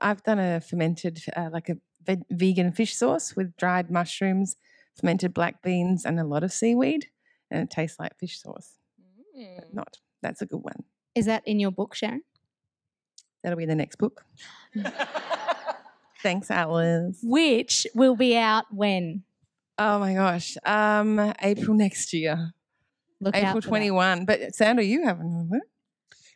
[0.00, 4.56] I've done a fermented, uh, like a ve- vegan fish sauce with dried mushrooms,
[4.98, 7.06] fermented black beans, and a lot of seaweed,
[7.50, 8.79] and it tastes like fish sauce.
[9.40, 9.74] Mm.
[9.74, 9.98] Not.
[10.22, 10.84] That's a good one.
[11.14, 12.22] Is that in your book, Sharon?
[13.42, 14.24] That'll be the next book.
[16.22, 17.18] Thanks, Alice.
[17.22, 19.22] Which will be out when?
[19.78, 20.56] Oh my gosh.
[20.64, 22.52] Um, April next year.
[23.20, 24.26] Look April 21.
[24.26, 25.50] But Sandor, you haven't,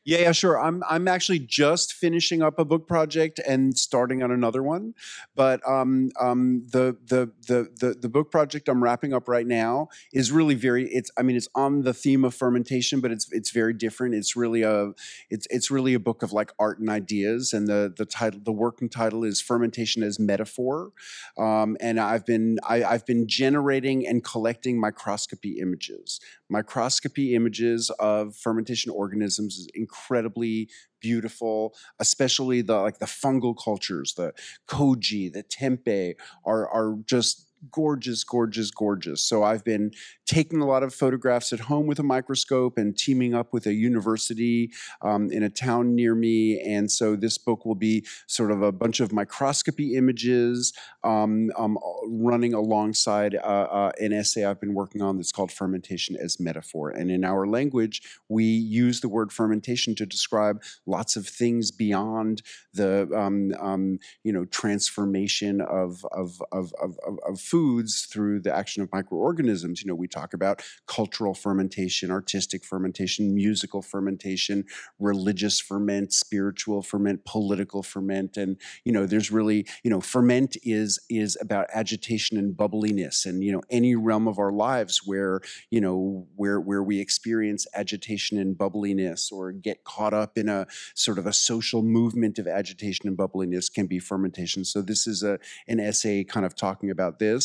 [0.05, 0.61] yeah, yeah, sure.
[0.61, 4.95] I'm I'm actually just finishing up a book project and starting on another one,
[5.35, 9.89] but um, um, the, the the the the book project I'm wrapping up right now
[10.13, 10.89] is really very.
[10.93, 14.15] It's I mean it's on the theme of fermentation, but it's it's very different.
[14.15, 14.93] It's really a
[15.31, 18.53] it's it's really a book of like art and ideas, and the the title the
[18.53, 20.93] working title is fermentation as metaphor,
[21.39, 26.21] um, and I've been I, I've been generating and collecting microscopy images,
[26.51, 30.69] microscopy images of fermentation organisms is incredibly
[31.01, 34.33] beautiful, especially the like the fungal cultures, the
[34.69, 36.15] koji, the tempeh
[36.45, 39.23] are are just gorgeous, gorgeous, gorgeous.
[39.23, 39.93] So I've been
[40.27, 43.75] taking a lot of photographs at home with a microscope and teaming up with a
[43.75, 44.71] university
[45.03, 46.61] um, in a town near me.
[46.61, 50.73] And so this book will be sort of a bunch of microscopy images
[51.03, 51.79] um, um,
[52.09, 56.91] running alongside uh, uh, an essay I've been working on that's called Fermentation as Metaphor.
[56.91, 62.43] And in our language, we use the word fermentation to describe lots of things beyond
[62.73, 68.83] the um, um, you know transformation of of, of, of, of foods through the action
[68.83, 69.81] of microorganisms.
[69.81, 74.65] You know, we talk about cultural fermentation, artistic fermentation, musical fermentation,
[74.99, 80.99] religious ferment, spiritual ferment, political ferment, and you know, there's really you know, ferment is
[81.09, 85.41] is about agitation and bubbliness, and you know, any realm of our lives where
[85.71, 90.67] you know where where we experience agitation and bubbliness or get caught up in a
[90.97, 94.65] sort of a social movement of agitation and bubbliness can be fermentation.
[94.65, 97.44] So this is a an essay kind of talking about this.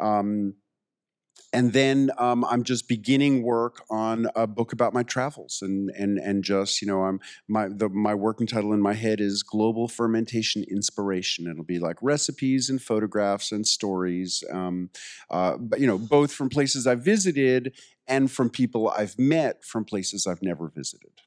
[0.00, 0.54] Um,
[1.52, 6.18] and then um, I'm just beginning work on a book about my travels, and and
[6.18, 9.86] and just you know I'm my the my working title in my head is Global
[9.86, 11.46] Fermentation Inspiration.
[11.46, 14.90] It'll be like recipes and photographs and stories, um,
[15.30, 17.76] uh, but you know both from places I've visited
[18.06, 21.21] and from people I've met from places I've never visited.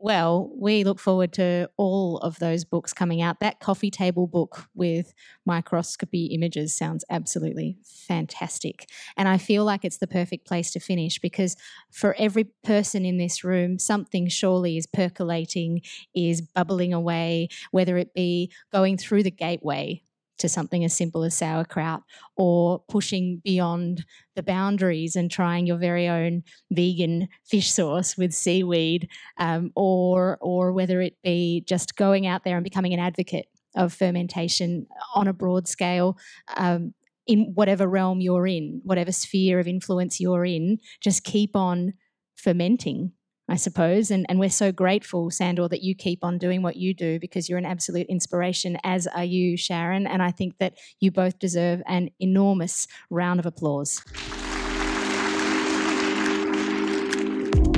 [0.00, 3.40] Well, we look forward to all of those books coming out.
[3.40, 5.12] That coffee table book with
[5.44, 8.88] microscopy images sounds absolutely fantastic.
[9.16, 11.56] And I feel like it's the perfect place to finish because
[11.90, 15.82] for every person in this room, something surely is percolating,
[16.14, 20.02] is bubbling away, whether it be going through the gateway
[20.38, 22.02] to something as simple as sauerkraut
[22.36, 24.04] or pushing beyond
[24.36, 29.08] the boundaries and trying your very own vegan fish sauce with seaweed
[29.38, 33.46] um, or or whether it be just going out there and becoming an advocate
[33.76, 36.16] of fermentation on a broad scale
[36.56, 36.94] um,
[37.26, 41.92] in whatever realm you're in whatever sphere of influence you're in just keep on
[42.36, 43.12] fermenting
[43.48, 44.10] I suppose.
[44.10, 47.48] And, and we're so grateful, Sandor, that you keep on doing what you do because
[47.48, 50.06] you're an absolute inspiration, as are you, Sharon.
[50.06, 54.02] And I think that you both deserve an enormous round of applause.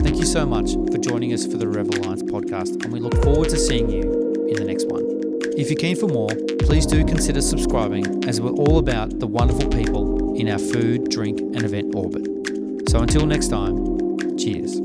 [0.03, 3.15] Thank you so much for joining us for the Revel Alliance podcast, and we look
[3.23, 4.03] forward to seeing you
[4.49, 5.05] in the next one.
[5.57, 6.31] If you're keen for more,
[6.61, 11.41] please do consider subscribing as we're all about the wonderful people in our food, drink,
[11.41, 12.27] and event orbit.
[12.89, 14.81] So until next time, cheers.